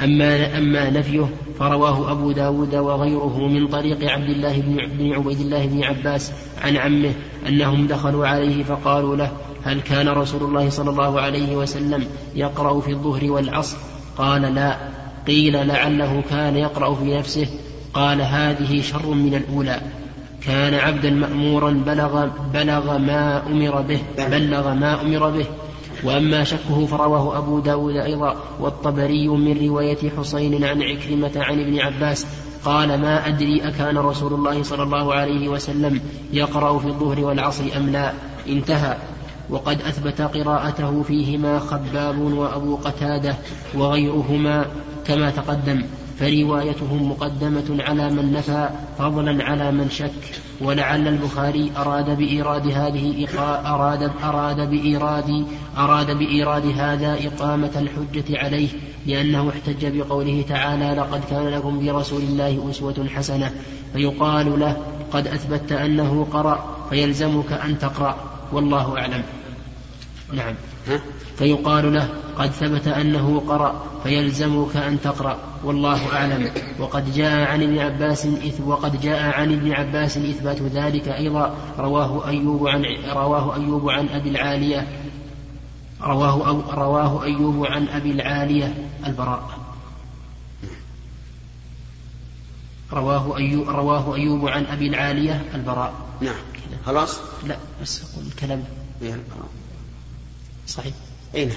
[0.00, 4.60] أما أما نفيه فرواه أبو داود وغيره من طريق عبد الله
[4.98, 7.12] بن عبيد الله بن عباس عن عمه
[7.48, 9.32] أنهم دخلوا عليه فقالوا له
[9.64, 13.76] هل كان رسول الله صلى الله عليه وسلم يقرأ في الظهر والعصر؟
[14.18, 14.76] قال لا.
[15.26, 17.48] قيل لعله كان يقرأ في نفسه
[17.94, 19.80] قال هذه شر من الأولى.
[20.42, 25.46] كان عبدا مأمورا بلغ بلغ ما أمر به بلغ ما أمر به.
[26.04, 28.36] وأما شكه فرواه أبو داود أيضا.
[28.60, 32.26] والطبري من رواية حسين عن عكرمة عن ابن عباس
[32.64, 36.00] قال ما أدري أكان رسول الله صلى الله عليه وسلم
[36.32, 38.12] يقرأ في الظهر والعصر أم لا.
[38.48, 38.96] انتهى.
[39.50, 43.34] وقد أثبت قراءته فيهما خباب وأبو قتادة
[43.74, 44.66] وغيرهما
[45.06, 45.82] كما تقدم.
[46.20, 50.40] فروايتهم مقدمة على من نفى فضلا على من شك.
[50.60, 53.26] ولعل البخاري أراد بإيراد هذه
[53.66, 55.46] أراد أراد بإيراد
[55.78, 58.68] أراد بإيراد هذا إقامة الحجة عليه
[59.06, 63.50] لأنه احتج بقوله تعالى لقد كان لكم برسول الله أسوة حسنة.
[63.92, 64.76] فيقال له
[65.12, 68.16] قد أثبت أنه قرأ فيلزمك أن تقرأ.
[68.52, 69.22] والله أعلم.
[70.32, 70.54] نعم.
[70.88, 71.00] ها؟
[71.36, 75.38] فيقال له قد ثبت أنه قرأ فيلزمك أن تقرأ.
[75.64, 76.50] والله أعلم.
[76.78, 78.28] وقد جاء عن ابن عباس
[78.64, 81.54] وقد جاء عن ابن عباس إثبات ذلك أيضا.
[81.78, 84.88] رواه أيوب عن رواه أيوب عن أبي العالية.
[86.02, 88.74] رواه أو رواه أيوب عن أبي العالية
[89.06, 89.50] البراء.
[92.92, 95.92] رواه أيوب رواه أيوب عن أبي العالية البراء.
[96.20, 96.34] نعم.
[96.86, 98.64] خلاص؟ لا بس أقول الكلام.
[100.70, 100.94] صحيح.
[101.34, 101.56] أي نعم.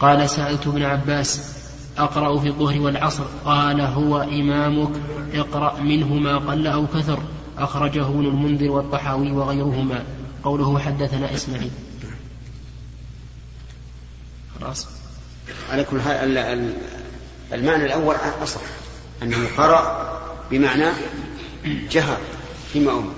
[0.00, 1.56] قال سألت ابن عباس
[1.98, 4.90] أقرأ في الظهر والعصر؟ قال هو إمامك
[5.34, 7.22] اقرأ منه ما قل أو كثر.
[7.58, 10.04] أخرجه ابن المنذر والطحاوي وغيرهما.
[10.44, 11.70] قوله حدثنا إسماعيل.
[14.60, 14.86] خلاص.
[15.70, 16.74] على كل حال ال- ال-
[17.52, 18.60] المعنى الأول أصح.
[19.22, 20.10] أنه قرأ
[20.50, 20.86] بمعنى
[21.90, 22.18] جهر
[22.72, 23.12] فيما أمر.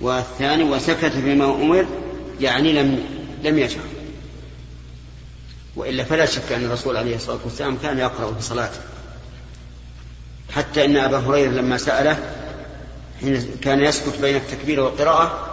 [0.00, 1.86] والثاني وسكت فيما أمر
[2.40, 3.04] يعني لم
[3.44, 3.84] لم يجهر.
[5.76, 8.80] وإلا فلا شك أن الرسول عليه الصلاة والسلام كان يقرأ في صلاته.
[10.54, 12.18] حتى أن أبا هريرة لما سأله
[13.20, 15.50] حين كان يسكت بين التكبير والقراءة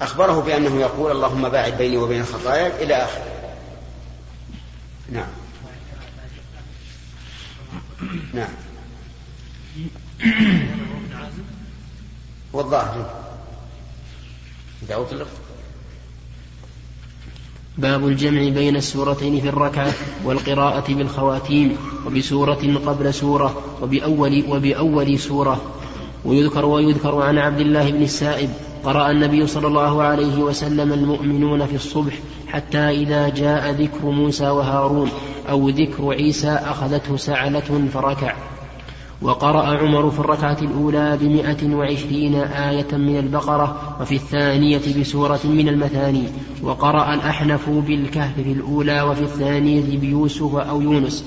[0.00, 3.34] أخبره بأنه يقول اللهم باعد بيني وبين الخطايا إلى آخره.
[5.12, 5.28] نعم.
[8.34, 8.48] نعم.
[12.54, 13.24] هو الظاهر.
[14.82, 15.28] إذا أطلق
[17.78, 19.92] باب الجمع بين السورتين في الركعة
[20.24, 25.60] والقراءة بالخواتيم وبسورة قبل سورة وبأول وبأول سورة.
[26.24, 28.50] ويذكر ويذكر عن عبد الله بن السائب
[28.84, 35.10] قرأ النبي صلى الله عليه وسلم المؤمنون في الصبح حتى إذا جاء ذكر موسى وهارون
[35.50, 38.34] أو ذكر عيسى أخذته سعلة فركع.
[39.24, 46.22] وقرأ عمر في الركعة الأولى بمئة وعشرين آية من البقرة وفي الثانية بسورة من المثاني
[46.62, 51.24] وقرأ الأحنف بالكهف في الأولى وفي الثانية بيوسف أو يونس.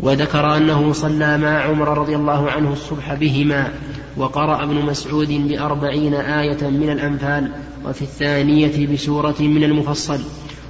[0.00, 3.72] وذكر أنه صلى مع عمر رضي الله عنه الصبح بهما
[4.16, 7.52] وقرأ ابن مسعود بأربعين آية من الأنفال
[7.86, 10.20] وفي الثانية بسورة من المفصل.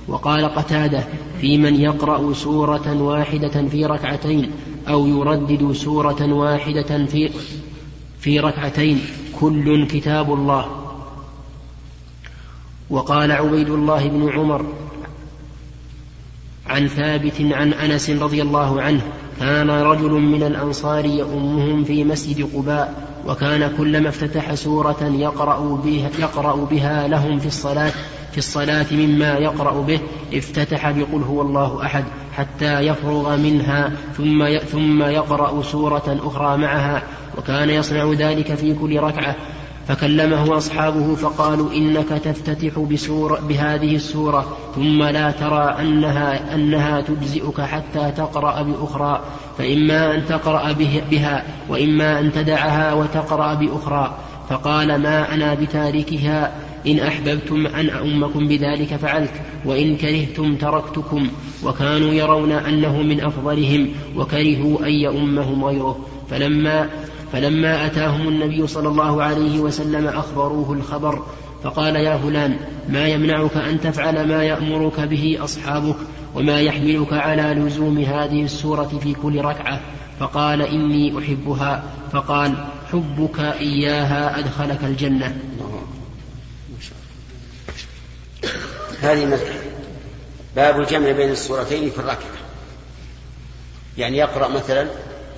[0.08, 1.04] وقال قتادة
[1.40, 4.50] في من يقرأ سورة واحدة في ركعتين
[4.90, 7.30] أو يردد سورة واحدة في
[8.20, 9.00] في ركعتين.
[9.40, 10.66] كل كتاب الله.
[12.90, 14.66] وقال عبيد الله بن عمر
[16.66, 19.02] عن ثابت عن أنس رضي الله عنه
[19.40, 23.09] كان رجل من الأنصار يؤمهم في مسجد قباء.
[23.26, 27.92] وكان كلما افتتح سورة يقرأ بها, يقرأ بها لهم في الصلاه
[28.32, 30.00] في الصلاة مما يقرأ به.
[30.34, 37.02] افتتح بقل هو الله أحد حتى يفرغ منها ثم ثم يقرأ سورة أخرى معها.
[37.38, 39.36] وكان يصنع ذلك في كل ركعة.
[39.88, 48.12] فكلمه أصحابه فقالوا إنك تفتتح بسورة بهذه السورة ثم لا ترى أنها أنها تجزئك حتى
[48.16, 49.20] تقرأ بأخرى
[49.58, 54.16] فإما أن تقرأ به بها وإما أن تدعها وتقرأ بأخرى.
[54.48, 56.52] فقال ما أنا بتاركها؟
[56.86, 59.32] إن أحببتم أن أؤمكم بذلك فعلت
[59.64, 61.28] وإن كرهتم تركتكم.
[61.64, 65.98] وكانوا يرون أنه من أفضلهم وكرهوا أن يؤمهم غيره.
[66.30, 66.88] فلما
[67.32, 71.22] فلما أتاهم النبي صلى الله عليه وسلم أخبروه الخبر
[71.62, 72.56] فقال يا فلان
[72.88, 75.96] ما يمنعك أن تفعل ما يأمرك به أصحابك
[76.34, 79.80] وما يحملك على لزوم هذه السورة في كل ركعة؟
[80.20, 81.82] فقال إني أحبها.
[82.12, 82.54] فقال
[82.92, 85.36] حبك إياها أدخلك الجنة.
[89.00, 89.38] هذه
[90.56, 92.40] باب الجمع بين السورتين في الركعة.
[93.98, 94.86] يعني يقرأ مثلا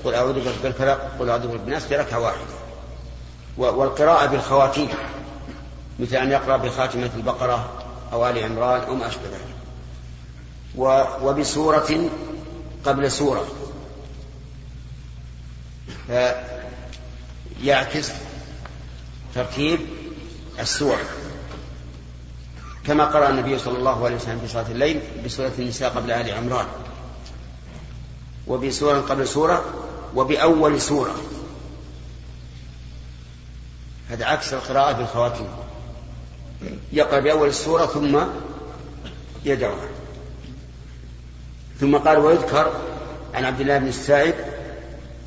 [0.05, 2.55] قل أعوذ برب الفلق قل أعوذ برب الناس في ركعة واحدة
[3.57, 4.89] والقراءة بالخواتيم
[5.99, 7.71] مثل أن يقرأ بخاتمة البقرة
[8.13, 9.55] أو آل عمران أو ما أشبه ذلك.
[11.23, 12.11] وبسورة
[12.85, 13.47] قبل سورة.
[17.63, 18.13] فيعكس
[19.35, 19.81] ترتيب
[20.59, 20.99] السور.
[22.87, 26.67] كما قرأ النبي صلى الله عليه وسلم في صلاة الليل بسورة النساء قبل آل عمران.
[28.47, 29.65] وبسورة قبل سورة
[30.15, 31.15] وبأول سورة.
[34.11, 35.49] هذا عكس القراءة بالخواتيم.
[36.93, 38.19] يقرأ بأول السورة ثم
[39.45, 39.89] يدعوها.
[41.81, 42.73] ثم قال ويذكر
[43.35, 44.35] عن عبد الله بن السائب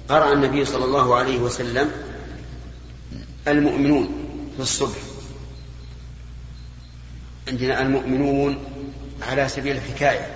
[0.10, 1.92] قرأ النبي صلى الله عليه وسلم
[3.48, 4.10] المؤمنون
[4.56, 4.98] في الصبح.
[7.48, 8.58] عندنا المؤمنون
[9.22, 10.36] على سبيل الحكاية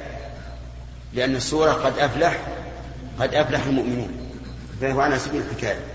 [1.13, 2.47] لأن السورة قد أفلح
[3.19, 4.18] قد أفلح المؤمنون.
[4.81, 5.85] فهو على سبيل الحكاية.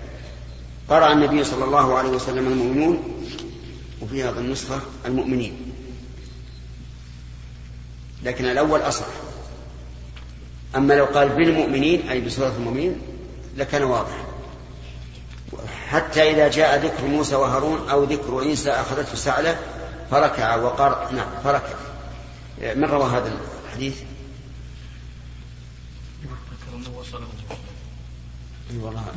[0.89, 3.25] قرأ النبي صلى الله عليه وسلم المؤمنون
[4.01, 5.73] وفي هذا النسخة المؤمنين.
[8.23, 9.05] لكن الأول أصح.
[10.75, 13.01] أما لو قال بالمؤمنين أي بسورة المؤمنين
[13.57, 14.25] لكان واضح.
[15.87, 19.57] حتى إذا جاء ذكر موسى وهارون أو ذكر عيسى أخذته سعلة
[20.11, 21.73] فركع وقر نعم فركع.
[22.75, 23.95] من روى هذا الحديث؟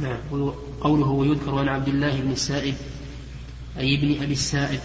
[0.00, 0.52] نعم.
[0.80, 2.74] قوله ويذكر عن عبد الله بن السائب
[3.78, 4.80] أي ابن أبي السائب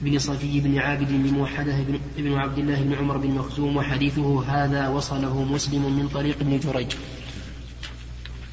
[0.00, 1.76] بن صفي بن عابد بن موحدة
[2.16, 6.92] بن, عبد الله بن عمر بن مخزوم وحديثه هذا وصله مسلم من طريق ابن جريج.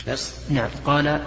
[0.08, 0.70] بس؟ نعم.
[0.86, 1.22] قال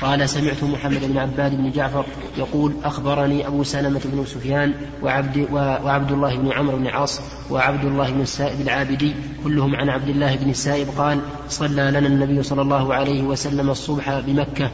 [0.00, 2.06] قال سمعت محمد بن عباد بن جعفر
[2.38, 8.10] يقول أخبرني أبو سلمة بن سفيان وعبد, وعبد الله بن عمرو بن عاص وعبد الله
[8.10, 12.94] بن السائب العابدي كلهم عن عبد الله بن السائب قال صلى لنا النبي صلى الله
[12.94, 14.70] عليه وسلم الصبح بمكة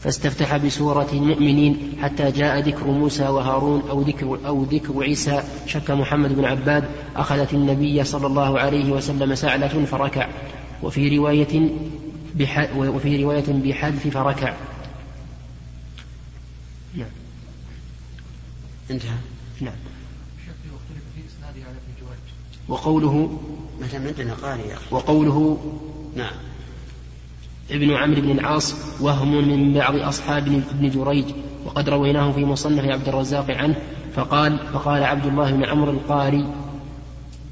[0.00, 5.42] فاستفتح بسورة المؤمنين حتى جاء ذكر موسى وهارون أو ذكر أو ذكر عيسى.
[5.66, 6.84] شك محمد بن عباد
[7.16, 10.28] أخذت النبي صلى الله عليه وسلم سعلة فركع.
[10.82, 11.70] وفي رواية
[12.76, 14.54] وفي رواية بحذف فركع.
[16.94, 17.08] نعم.
[18.90, 19.18] انتهى.
[19.60, 19.74] نعم.
[22.68, 23.40] وقوله
[23.80, 25.58] مثلا عندنا قارئ وقوله
[26.16, 26.32] نعم.
[27.70, 31.24] ابن عمرو بن العاص وهم من بعض أصحاب ابن جريج
[31.64, 33.76] وقد رويناه في مصنف عبد الرزاق عنه
[34.14, 36.46] فقال فقال عبد الله بن عمرو القاري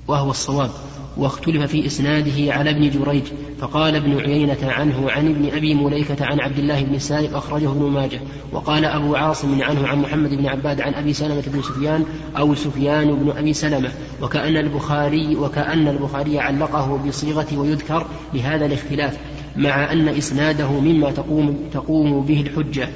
[0.08, 0.70] وهو الصواب.
[1.16, 3.22] واختلف في إسناده على ابن جريج
[3.60, 7.82] فقال ابن عيينة عنه عن ابن أبي مليكة عن عبد الله بن سائب أخرجه ابن
[7.82, 8.20] ماجه
[8.52, 12.04] وقال أبو عاصم عنه عن محمد بن عباد عن أبي سلمة بن سفيان
[12.38, 13.90] أو سفيان بن أبي سلمة
[14.22, 19.18] وكأن البخاري وكأن البخاري علقه بصيغة ويذكر لهذا الاختلاف
[19.56, 22.88] مع أن إسناده مما تقوم تقوم به الحجة.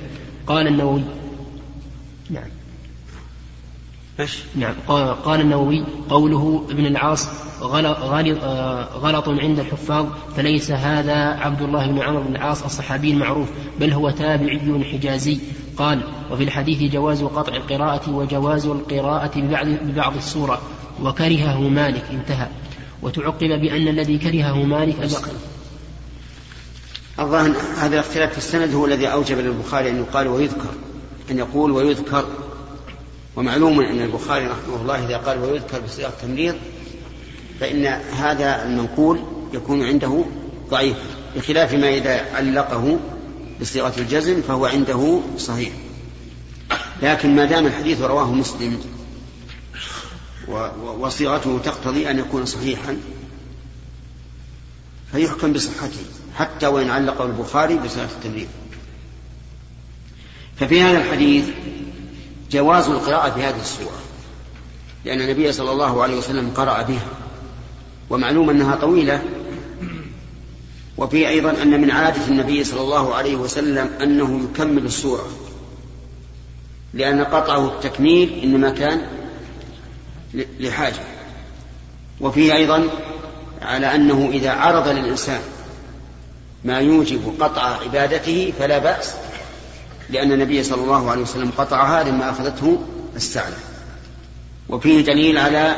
[0.46, 1.02] قال النووي
[2.30, 2.59] نعم.
[4.56, 4.74] نعم.
[5.24, 7.28] قال النووي قوله ابن العاص
[7.60, 7.98] غلط,
[8.94, 10.06] غلط عند الحفاظ
[10.36, 13.48] فليس هذا عبد الله بن عمرو بن العاص الصحابي المعروف
[13.80, 15.38] بل هو تابعي حجازي.
[15.76, 20.60] قال وفي الحديث جواز قطع القراءة وجواز القراءة ببعض, ببعض السورة
[21.02, 22.48] وكرهه مالك انتهى.
[23.02, 25.30] وتعقب بأن الذي كرهه مالك أبقى
[27.18, 30.70] الظاهر هذا الاختلاف في السند هو الذي أوجب للبخاري أن يقال ويذكر
[31.30, 32.24] أن يقول ويذكر.
[33.40, 36.54] ومعلوم أن البخاري رحمه الله إذا قال ويذكر بصيغة التمريض
[37.60, 39.22] فإن هذا المنقول
[39.52, 40.24] يكون عنده
[40.70, 40.96] ضعيف
[41.36, 42.98] بخلاف ما إذا علقه
[43.60, 45.72] بصيغة الجزم فهو عنده صحيح.
[47.02, 48.80] لكن ما دام الحديث رواه مسلم
[50.98, 52.96] وصيغته تقتضي أن يكون صحيحا
[55.12, 56.04] فيحكم بصحته
[56.36, 58.48] حتى وإن علقه البخاري بصيغة التمريض.
[60.56, 61.44] ففي هذا الحديث
[62.50, 64.00] جواز القراءة في هذه السورة
[65.04, 67.06] لأن النبي صلى الله عليه وسلم قرأ بها
[68.10, 69.22] ومعلوم أنها طويلة.
[70.98, 75.26] وفي أيضا أن من عادة النبي صلى الله عليه وسلم أنه يكمل السورة
[76.94, 79.00] لأن قطعه التكميل إنما كان
[80.60, 81.02] لحاجة.
[82.20, 82.88] وفيه أيضا
[83.62, 85.40] على أنه إذا عرض للإنسان
[86.64, 89.14] ما يوجب قطع عبادته فلا بأس
[90.10, 92.82] لأن النبي صلى الله عليه وسلم قطعها لما أخذته
[93.16, 93.56] السعلة
[94.68, 95.76] وفيه دليل على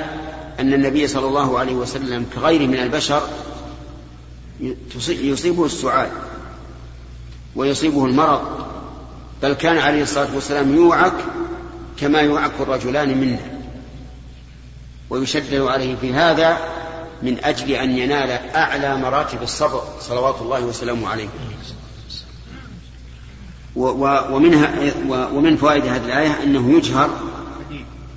[0.61, 3.23] أن النبي صلى الله عليه وسلم كغيره من البشر
[5.09, 6.09] يصيبه السعال
[7.57, 8.43] ويصيبه المرض
[9.43, 11.13] بل كان عليه الصلاة والسلام يوعك
[11.97, 13.39] كما يوعك الرجلان منا.
[15.11, 16.59] ويشدد عليه في هذا
[17.23, 21.29] من أجل أن ينال أعلى مراتب الصبر صلوات الله وسلامه عليه.
[23.77, 24.73] ومنها
[25.09, 27.11] ومن فوائد هذه الآية أنه يجهر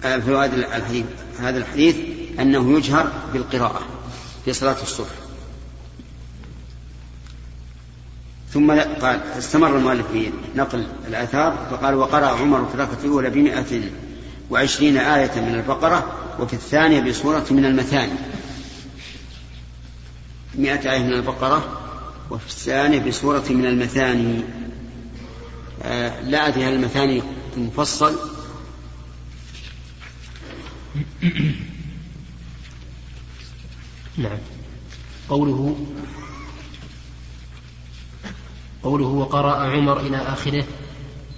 [0.03, 1.05] آه، فوائد الحديث.
[1.39, 1.95] هذا الحديث
[2.39, 3.81] أنه يجهر بالقراءة
[4.45, 5.25] في صلاة الصبح.
[8.53, 13.81] ثم قال استمر المؤلف في نقل الآثار فقال وقرأ عمر في الركعة الأولى بمائة
[14.49, 16.05] وعشرين آية من البقرة
[16.39, 18.13] وفي الثانية بسورة من المثاني.
[20.55, 21.81] مئة آية من البقرة
[22.29, 24.41] وفي الثانية بسورة من المثاني.
[26.23, 27.21] لا أدري هل المثاني
[27.57, 28.15] مفصل
[34.17, 34.37] نعم.
[35.29, 35.75] قوله
[38.83, 40.63] قوله وقرأ عمر إلى آخره.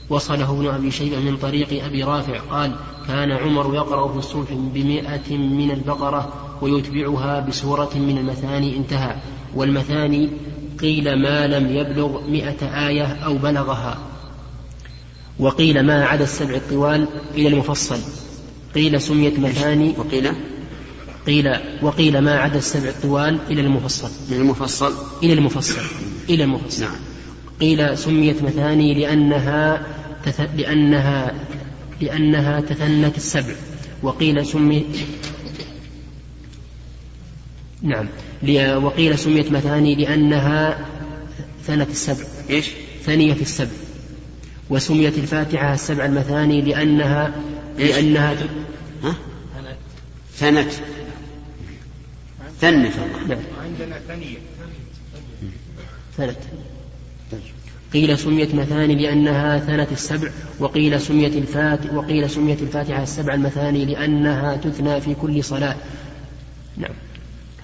[0.09, 2.75] وصله ابن أبي شيبة من طريق أبي رافع قال
[3.07, 9.15] كان عمر يقرأ في الصبح بمئة من البقرة ويتبعها بسورة من المثاني انتهى.
[9.55, 10.29] والمثاني
[10.79, 13.97] قيل ما لم يبلغ مئة آية أو بلغها.
[15.39, 17.99] وقيل ما عدا السبع الطوال إلى المفصل.
[18.75, 20.31] قيل سميت مثاني وقيل؟
[21.27, 24.09] قيل وقيل ما عدا السبع الطوال إلى المفصل.
[24.31, 24.93] من المفصل.
[25.23, 25.81] إلى المفصل.
[26.29, 26.83] إلى المفصل.
[26.83, 26.95] نعم.
[27.61, 29.85] قيل سميت مثاني لأنها
[30.25, 30.41] تث...
[30.57, 31.33] لأنها
[32.01, 33.55] لأنها تثنت السبع.
[34.03, 34.85] وقيل سمي
[37.81, 38.07] نعم.
[38.83, 40.85] وقيل سميت مثاني لأنها
[41.63, 42.25] ثنت السبع.
[42.49, 42.65] إيش؟
[43.03, 43.86] ثنية السبع.
[44.69, 47.31] وسميت الفاتحة السبع المثاني لأنها
[47.77, 48.33] لأنها
[49.03, 49.15] ها؟
[50.35, 50.71] ثنت.
[52.61, 52.93] ثنت.
[52.95, 53.39] الله نعم.
[53.63, 54.37] عندنا ثانية
[56.17, 56.37] ثنت.
[57.93, 64.57] قيل سميت مثاني لأنها ثنت السبع وقيل سميت الفات وقيل سميت الفاتحة السبع المثاني لأنها
[64.57, 65.75] تثنى في كل صلاة.
[66.77, 66.93] نعم.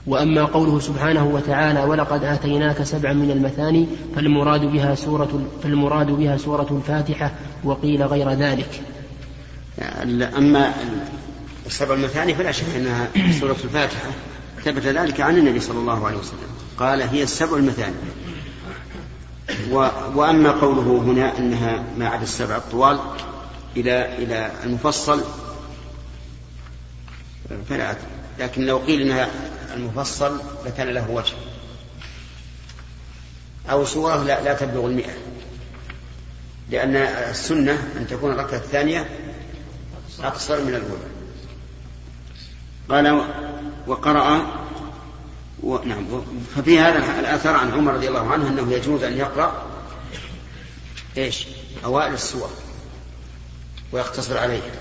[0.08, 6.68] وأما قوله سبحانه وتعالى ولقد آتيناك سبعا من المثاني فالمراد بها سورة فالمراد بها سورة
[6.72, 7.32] الفاتحة
[7.64, 8.82] وقيل غير ذلك.
[10.38, 10.74] أما
[11.66, 13.08] السبع المثاني فلا شك أنها
[13.40, 14.10] سورة الفاتحة.
[14.64, 16.40] ثبت ذلك عن النبي صلى الله عليه وسلم.
[16.78, 17.96] قال هي السبع المثاني.
[19.72, 19.88] و...
[20.16, 23.00] وأما قوله هنا أنها ما عدا السبع الطوال
[23.78, 25.22] إلى إلى المفصل
[27.70, 28.02] فلا أدري.
[28.40, 29.28] لكن لو قيل أنها
[29.74, 31.34] المفصل لكان له وجه.
[33.70, 35.14] أو سورة لا, لا تبلغ المئة.
[36.70, 39.10] لأن السنة أن تكون الركعة الثانية
[40.24, 41.14] أقصر من الأولى.
[42.90, 43.28] قال
[43.88, 44.46] وقرأ
[45.64, 45.78] و...
[45.78, 46.22] نعم.
[46.56, 49.66] ففي هذا الآثار عن عمر رضي الله عنه أنه يجوز أن يقرأ
[51.18, 51.48] إيش؟
[51.86, 52.50] أوائل السور
[53.92, 54.72] ويقتصر عليها.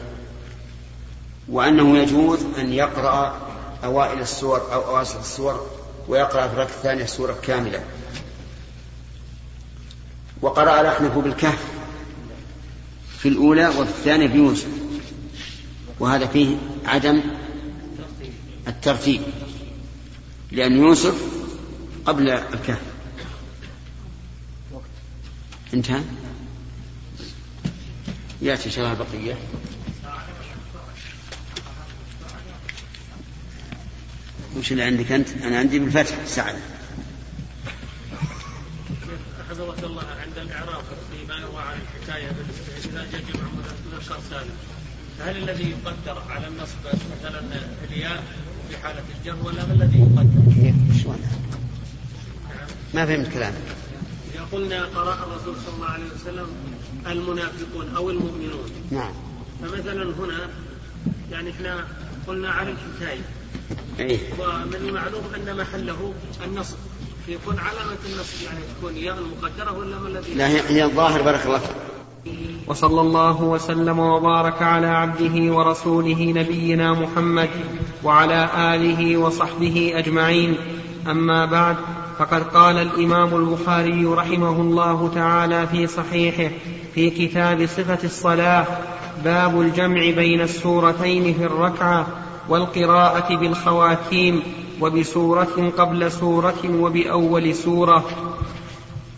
[1.48, 3.51] وأنه يجوز أن يقرأ
[3.84, 5.70] أوائل السور أو أواسط السور
[6.08, 7.84] ويقرأ في الركعة الثانية السورة كاملة.
[10.42, 11.64] وقرأ الأحنف بالكهف
[13.18, 14.68] في الأولى وفي الثانية بيوسف
[16.00, 17.22] وهذا فيه عدم
[18.68, 19.22] الترتيب
[20.50, 21.14] لأن يوسف
[22.06, 22.82] قبل الكهف.
[25.74, 26.02] انتهى؟
[28.42, 29.38] يأتي شرح البقية.
[34.56, 36.54] وش اللي عندك أنت؟ أنا عندي بالفتح سعد
[39.50, 42.30] حفظك الله عند الإعراب فيما يروى عن الحكاية
[42.84, 44.50] إذا جاء جمع من نشر سالم
[45.20, 47.42] هل الذي يقدر على النصب مثلا
[47.90, 48.24] الياء
[48.70, 51.20] في حالة الجر ولا ما الذي يقدر؟ شلون
[52.94, 53.56] ما فهمت كلامك.
[54.34, 56.46] إذا قلنا قرأ الرسول صلى الله عليه وسلم
[57.06, 58.70] المنافقون أو المؤمنون.
[58.90, 59.12] نعم.
[59.62, 60.48] فمثلا هنا
[61.30, 61.86] يعني إحنا
[62.26, 63.22] قلنا عن الحكاية.
[63.98, 64.18] إيه.
[64.38, 66.12] ومن المعلوم أن محله
[66.46, 66.76] النصب
[67.28, 71.46] يكون علامة النصب يعني تكون ياء المقدرة ولا ما الذي؟ لا هي هي الظاهر بارك
[71.46, 71.76] الله فيك.
[72.66, 77.48] وصلى الله وسلم وبارك على عبده ورسوله نبينا محمد
[78.04, 80.56] وعلى آله وصحبه أجمعين.
[81.10, 81.76] أما بعد
[82.18, 86.54] فقد قال الإمام البخاري رحمه الله تعالى في صحيحه
[86.94, 88.66] في كتاب صفة الصلاة
[89.24, 92.06] باب الجمع بين السورتين في الركعة.
[92.48, 94.42] والقراءة بالخواتيم
[94.80, 98.04] وبسورة قبل سورة وبأول سورة.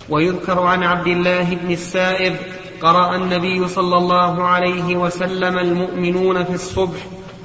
[0.09, 2.37] ويذكر عن عبد الله بن السائب
[2.83, 6.99] قرأ النبي صلى الله عليه وسلم المؤمنون في الصبح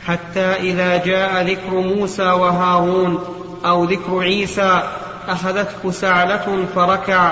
[0.05, 3.19] حتى إذا جاء ذكر موسى وهارون
[3.65, 4.83] أو ذكر عيسى
[5.27, 7.31] أخذته سعلة فركع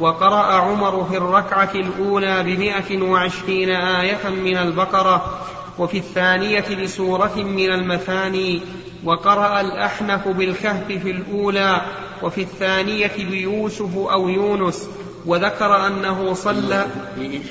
[0.00, 5.38] وقرأ عمر في الركعة الأولى بمئة وعشرين آية من البقرة
[5.78, 8.60] وفي الثانية بسورة من المثاني
[9.04, 11.82] وقرأ الأحنف بالكهف في الأولى
[12.22, 14.88] وفي الثانية بيوسف أو يونس
[15.26, 16.86] وذكر أنه صلى
[17.18, 17.46] إيش؟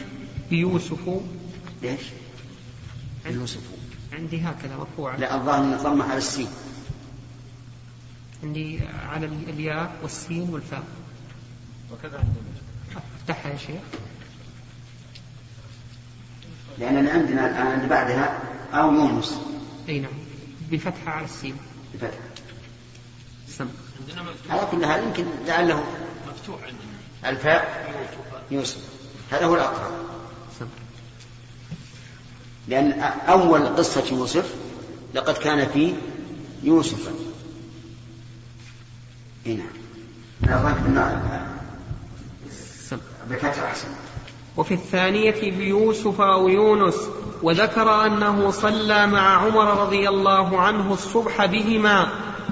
[0.50, 1.00] بيوسف.
[1.82, 2.02] ليش؟
[3.26, 3.62] يوسف.
[4.14, 6.48] عندي هكذا مرفوعة لا الظاهر إنه ضمه على السين.
[8.44, 10.84] عندي على الياء والسين والفاء.
[11.92, 13.02] وكذا عندنا.
[13.22, 13.82] افتحها يا شيخ.
[16.78, 18.40] لاننا عندنا الآن عند بعدها
[18.74, 19.40] أو يونس
[19.90, 20.12] أي نعم.
[20.72, 21.58] بفتحة على السين.
[21.94, 22.18] بفتح
[23.50, 23.68] سم.
[24.50, 25.84] على كل حال يمكن لعله
[26.28, 27.32] مفتوح عندنا.
[27.32, 27.94] الفاء
[28.52, 28.78] يوسف
[29.32, 29.92] هذا هو الأقرب.
[30.60, 30.68] سم.
[32.68, 32.92] لأن
[33.28, 34.56] أول قصة يوسف
[35.14, 35.96] لقد كان في
[36.64, 37.12] يوسف.
[39.46, 39.58] نعم.
[40.44, 41.48] الظاهر إنه
[42.90, 42.98] سم.
[43.30, 43.88] بفتح أحسن.
[44.58, 47.10] وفي الثانية بيوسف أو يونس
[47.44, 52.08] وذكر أنه صلى مع عمر رضي الله عنه الصبح بهما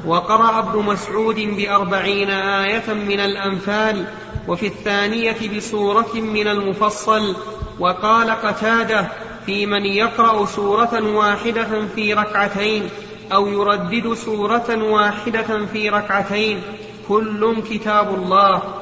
[0.06, 4.06] وقرأ ابن مسعود بأربعين آية من الأنفال
[4.47, 7.36] وفي الثانية بسورة من المفصل
[7.80, 9.08] وقال قتادة
[9.45, 12.89] في من يقرأ سورة واحدة في ركعتين
[13.34, 16.62] أو يردد سورة واحدة في ركعتين
[17.08, 18.79] كل كتاب الله.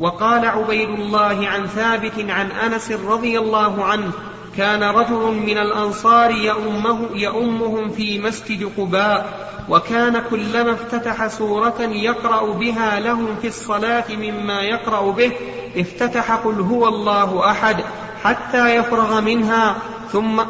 [0.00, 4.12] وقال عبيد الله عن ثابت عن أنس رضي الله عنه
[4.56, 13.00] كان رجل من الأنصار يؤمه يؤمهم في مسجد قباء وكان كلما افتتح سورة يقرأ بها
[13.00, 15.32] لهم في الصلاة مما يقرأ به
[15.76, 17.84] افتتح قل هو الله أحد
[18.22, 19.76] حتى يفرغ منها
[20.12, 20.42] ثم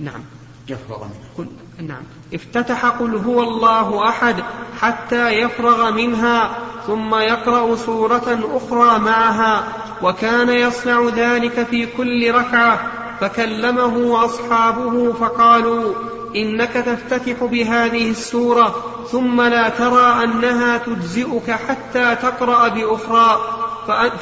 [0.00, 0.20] نعم.
[0.68, 1.30] يفرغ منها.
[1.38, 1.46] قل
[1.86, 2.02] نعم.
[2.34, 4.36] افتتح قل هو الله أحد
[4.80, 6.58] حتى يفرغ منها
[6.90, 9.64] ثم يقرأ سورة أخرى معها
[10.02, 12.80] وكان يصنع ذلك في كل ركعة
[13.20, 15.94] فكلمه أصحابه فقالوا
[16.36, 18.74] إنك تفتتح بهذه السورة
[19.10, 23.40] ثم لا ترى أنها تجزئك حتى تقرأ بأخرى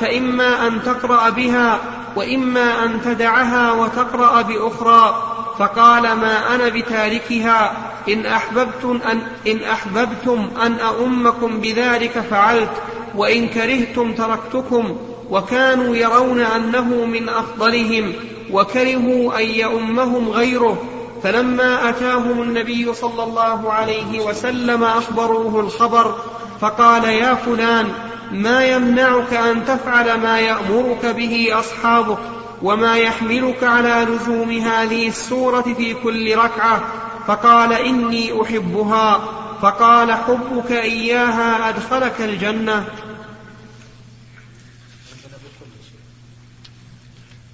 [0.00, 1.78] فإما أن تقرأ بها
[2.16, 5.37] وإما أن تدعها وتقرأ بأخرى.
[5.58, 7.72] فقال ما أنا بتاركها
[8.08, 12.72] إن أحببتم أن, إن أحببتم أن أؤمكم بذلك فعلت
[13.14, 14.96] وإن كرهتم تركتكم
[15.30, 18.12] وكانوا يرون أنه من أفضلهم
[18.50, 20.82] وكرهوا أن يؤمهم غيره.
[21.22, 26.14] فلما أتاهم النبي صلى الله عليه وسلم أخبروه الخبر
[26.60, 27.88] فقال يا فلان
[28.32, 32.18] ما يمنعك أن تفعل ما يأمرك به أصحابك؟
[32.62, 36.84] وما يحملك على لزوم هذه السورة في كل ركعة.
[37.26, 39.34] فقال إني أحبها.
[39.62, 42.88] فقال حبك إياها أدخلك الجنة.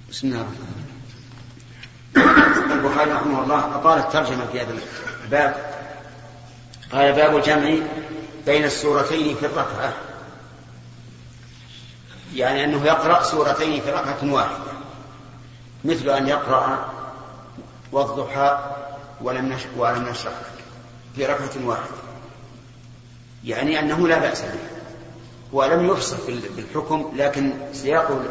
[0.09, 0.47] بسم الله
[2.71, 4.75] البخاري رحمه الله أطال الترجمة في هذا
[5.23, 5.75] الباب.
[6.91, 7.75] قال باب الجمع
[8.45, 9.93] بين السورتين في الركعة.
[12.35, 14.74] يعني أنه يقرأ سورتين في ركعة واحدة.
[15.85, 16.89] مثل أن يقرأ
[17.91, 18.59] والضحى
[19.21, 20.33] ولم ولم نشرح
[21.15, 21.95] في ركعة واحدة.
[23.43, 24.59] يعني أنه لا بأس به.
[25.53, 26.17] ولم يفصل
[26.55, 28.21] بالحكم لكن سياق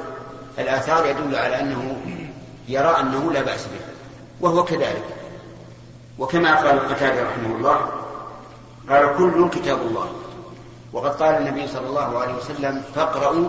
[0.59, 1.97] الآثار يدل على أنه
[2.69, 3.81] يرى أنه لا بأس به.
[4.41, 5.05] وهو كذلك.
[6.19, 7.91] وكما قال قتادة رحمه الله
[8.91, 10.13] قال كل كتاب الله.
[10.93, 13.49] وقد قال النبي صلى الله عليه وسلم فاقرأوا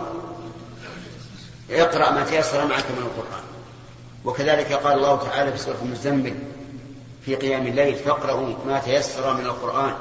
[1.70, 3.55] اقرأ ما تيسر معك من القرآن.
[4.26, 6.38] وكذلك قال الله تعالى في سورة المزمل
[7.24, 9.94] في قيام الليل فاقرأوا ما تيسر من القرآن.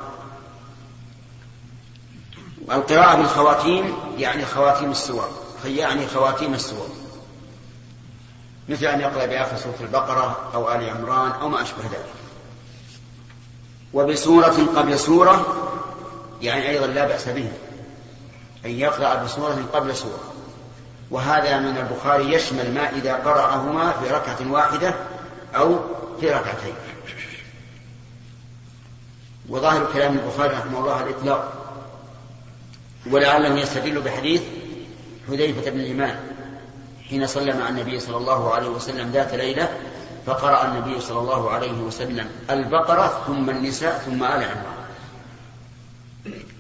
[2.72, 5.30] القراءة بالخواتيم يعني خواتيم السور
[5.66, 6.88] يعني خواتيم السور.
[8.70, 12.14] مثل أن يقرأ بآخر سورة البقرة أو آل عمران أو ما أشبه ذلك.
[13.94, 15.46] وبسورة قبل سورة
[16.42, 17.52] يعني أيضا لا بأس به
[18.66, 20.35] أن يقرأ بسورة قبل سورة.
[21.12, 24.94] وهذا من البخاري يشمل ما إذا قرأهما في ركعة واحدة
[25.56, 25.80] أو
[26.20, 26.74] في ركعتين.
[29.50, 31.54] وظاهر كلام البخاري رحمه الله الإطلاق.
[33.12, 34.42] ولعله يستدل بحديث
[35.28, 36.16] حذيفة بن الإمام
[37.10, 39.70] حين صلى مع النبي صلى الله عليه وسلم ذات ليلة
[40.26, 44.76] فقرأ النبي صلى الله عليه وسلم البقرة ثم النساء ثم آل عمران.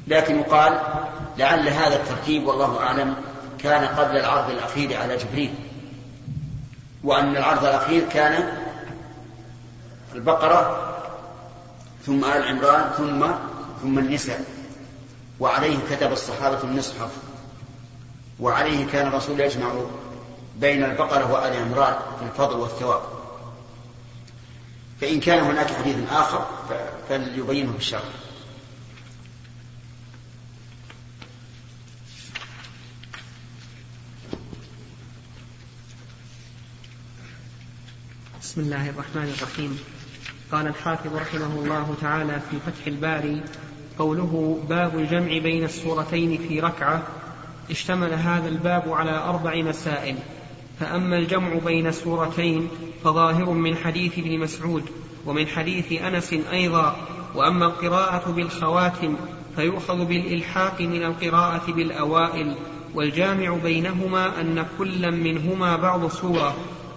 [0.07, 0.79] لكن يقال
[1.37, 3.15] لعل هذا الترتيب والله أعلم
[3.65, 5.53] كان قبل العرض الأخير على جبريل.
[7.03, 8.57] وأن العرض الأخير كان
[10.15, 10.91] البقرة
[12.05, 13.27] ثم آل عمران ثم
[13.81, 14.45] ثم النساء.
[15.39, 17.09] وعليه كتب الصحابة المصحف
[18.39, 19.71] وعليه كان الرسول يجمع
[20.55, 23.01] بين البقرة وآل عمران في الفضل والثواب.
[25.01, 26.45] فإن كان هناك حديث آخر
[27.09, 27.77] فليبينه في
[38.55, 39.79] بسم الله الرحمن الرحيم.
[40.51, 43.43] قال الحافظ رحمه الله تعالى في فتح الباري
[43.99, 47.03] قوله باب الجمع بين السورتين في ركعة.
[47.71, 50.15] اشتمل هذا الباب على أربع مسائل.
[50.79, 52.69] فأما الجمع بين سورتين
[53.03, 54.83] فظاهر من حديث ابن مسعود
[55.25, 56.95] ومن حديث أنس أيضا.
[57.35, 59.15] وأما القراءة بالخواتم
[59.55, 62.55] فيؤخذ بالإلحاق من القراءة بالأوائل.
[62.93, 66.55] والجامع بينهما أن كلا منهما بعض سوره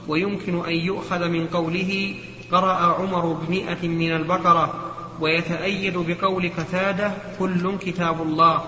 [0.09, 2.15] ويمكن أن يؤخذ من قوله
[2.53, 4.75] قرأ عمر بمئة من البقرة
[5.21, 8.63] ويتأيد بقول قتادة كل كتاب الله.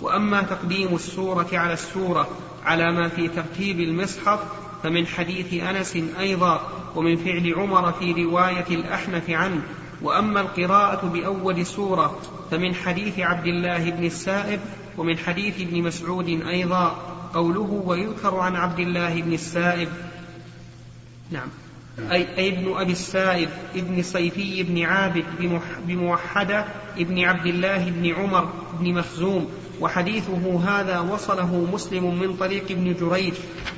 [0.00, 2.28] وأما تقديم السورة على السورة
[2.64, 4.40] على ما في ترتيب المصحف
[4.82, 6.60] فمن حديث أنس أيضا
[6.96, 9.62] ومن فعل عمر في رواية الأحنف عنه.
[10.02, 12.18] وأما القراءة بأول سورة
[12.50, 14.60] فمن حديث عبد الله بن السائب
[14.98, 16.96] ومن حديث ابن مسعود أيضا.
[17.34, 19.88] قوله ويذكر عن عبد الله بن السائب
[21.32, 21.48] نعم.
[22.10, 25.24] أي, أي ابن أبي السائب ابن صيفي بن عابد
[25.86, 26.64] بموحدة
[26.98, 28.48] ابن عبد الله بن عمر
[28.80, 29.48] بن مخزوم.
[29.80, 33.34] وحديثه هذا وصله مسلم من طريق ابن جريج.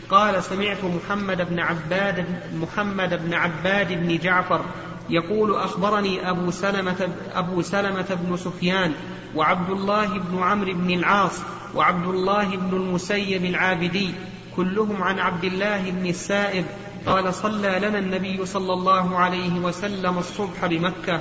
[0.09, 4.65] قال سمعت محمد بن عباد محمد بن عباد بن جعفر
[5.11, 8.93] يقول أخبرني أبو سلمة أبو سلمة بن سفيان
[9.35, 11.41] وعبد الله بن عمرو بن العاص
[11.75, 14.11] وعبد الله بن المسيب العابدي
[14.57, 16.65] كلهم عن عبد الله بن السائب
[17.07, 21.21] قال صلى لنا النبي صلى الله عليه وسلم الصبح بمكة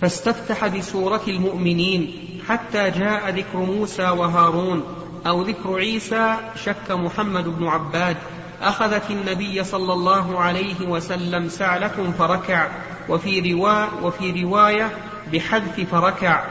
[0.00, 2.14] فاستفتح بسورة المؤمنين
[2.48, 4.82] حتى جاء ذكر موسى وهارون
[5.26, 8.16] أو ذكر عيسى شك محمد بن عباد
[8.62, 12.68] أخذت النبي صلى الله عليه وسلم سعلة فركع
[13.08, 14.98] وفي رواية وفي رواية
[15.32, 16.44] بحذف فركع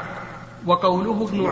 [0.65, 1.51] وقوله ابن.